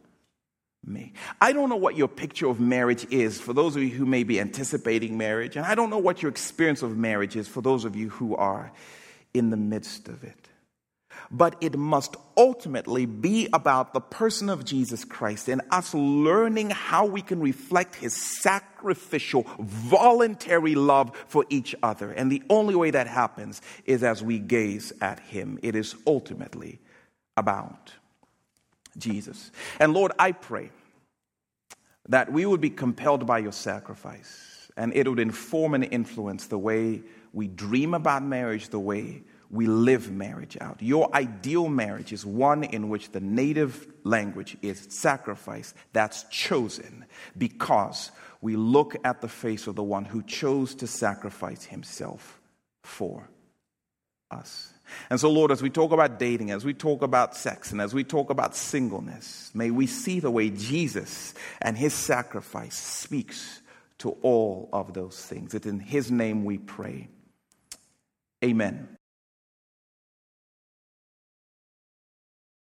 me. 0.84 1.12
I 1.40 1.52
don't 1.52 1.68
know 1.68 1.76
what 1.76 1.96
your 1.96 2.08
picture 2.08 2.46
of 2.46 2.60
marriage 2.60 3.06
is 3.10 3.40
for 3.40 3.52
those 3.52 3.74
of 3.74 3.82
you 3.82 3.90
who 3.90 4.06
may 4.06 4.22
be 4.22 4.38
anticipating 4.38 5.18
marriage, 5.18 5.56
and 5.56 5.66
I 5.66 5.74
don't 5.74 5.90
know 5.90 5.98
what 5.98 6.22
your 6.22 6.30
experience 6.30 6.82
of 6.82 6.96
marriage 6.96 7.36
is 7.36 7.48
for 7.48 7.60
those 7.60 7.84
of 7.84 7.96
you 7.96 8.10
who 8.10 8.36
are 8.36 8.72
in 9.34 9.50
the 9.50 9.56
midst 9.56 10.08
of 10.08 10.22
it. 10.22 10.48
But 11.30 11.56
it 11.60 11.76
must 11.76 12.16
ultimately 12.36 13.06
be 13.06 13.48
about 13.52 13.92
the 13.92 14.00
person 14.00 14.48
of 14.48 14.64
Jesus 14.64 15.04
Christ 15.04 15.48
and 15.48 15.62
us 15.70 15.94
learning 15.94 16.70
how 16.70 17.06
we 17.06 17.22
can 17.22 17.40
reflect 17.40 17.96
his 17.96 18.14
sacrificial, 18.42 19.46
voluntary 19.58 20.74
love 20.74 21.16
for 21.26 21.44
each 21.48 21.74
other. 21.82 22.10
And 22.10 22.30
the 22.30 22.42
only 22.48 22.74
way 22.74 22.90
that 22.90 23.06
happens 23.06 23.60
is 23.84 24.02
as 24.02 24.22
we 24.22 24.38
gaze 24.38 24.92
at 25.00 25.20
him. 25.20 25.58
It 25.62 25.74
is 25.74 25.96
ultimately 26.06 26.78
about 27.36 27.92
Jesus. 28.98 29.50
And 29.80 29.92
Lord, 29.92 30.12
I 30.18 30.32
pray 30.32 30.70
that 32.08 32.32
we 32.32 32.46
would 32.46 32.60
be 32.60 32.70
compelled 32.70 33.26
by 33.26 33.38
your 33.38 33.52
sacrifice 33.52 34.70
and 34.76 34.94
it 34.94 35.08
would 35.08 35.18
inform 35.18 35.74
and 35.74 35.84
influence 35.84 36.46
the 36.46 36.58
way 36.58 37.02
we 37.32 37.48
dream 37.48 37.94
about 37.94 38.22
marriage, 38.22 38.68
the 38.68 38.80
way 38.80 39.22
we 39.50 39.66
live 39.66 40.10
marriage 40.10 40.56
out. 40.60 40.82
Your 40.82 41.14
ideal 41.14 41.68
marriage 41.68 42.12
is 42.12 42.26
one 42.26 42.64
in 42.64 42.88
which 42.88 43.12
the 43.12 43.20
native 43.20 43.86
language 44.04 44.56
is 44.62 44.86
sacrifice 44.90 45.74
that's 45.92 46.24
chosen 46.24 47.04
because 47.36 48.10
we 48.40 48.56
look 48.56 48.96
at 49.04 49.20
the 49.20 49.28
face 49.28 49.66
of 49.66 49.76
the 49.76 49.82
one 49.82 50.04
who 50.04 50.22
chose 50.22 50.74
to 50.76 50.86
sacrifice 50.86 51.64
himself 51.64 52.40
for 52.82 53.28
us. 54.30 54.72
And 55.10 55.18
so, 55.18 55.30
Lord, 55.30 55.50
as 55.50 55.62
we 55.62 55.70
talk 55.70 55.92
about 55.92 56.18
dating, 56.18 56.50
as 56.50 56.64
we 56.64 56.74
talk 56.74 57.02
about 57.02 57.34
sex, 57.34 57.72
and 57.72 57.80
as 57.80 57.92
we 57.92 58.04
talk 58.04 58.30
about 58.30 58.54
singleness, 58.54 59.50
may 59.54 59.70
we 59.70 59.86
see 59.86 60.20
the 60.20 60.30
way 60.30 60.50
Jesus 60.50 61.34
and 61.60 61.76
his 61.76 61.92
sacrifice 61.92 62.76
speaks 62.76 63.60
to 63.98 64.10
all 64.22 64.68
of 64.72 64.94
those 64.94 65.20
things. 65.20 65.54
It's 65.54 65.66
in 65.66 65.80
his 65.80 66.10
name 66.10 66.44
we 66.44 66.58
pray. 66.58 67.08
Amen. 68.44 68.95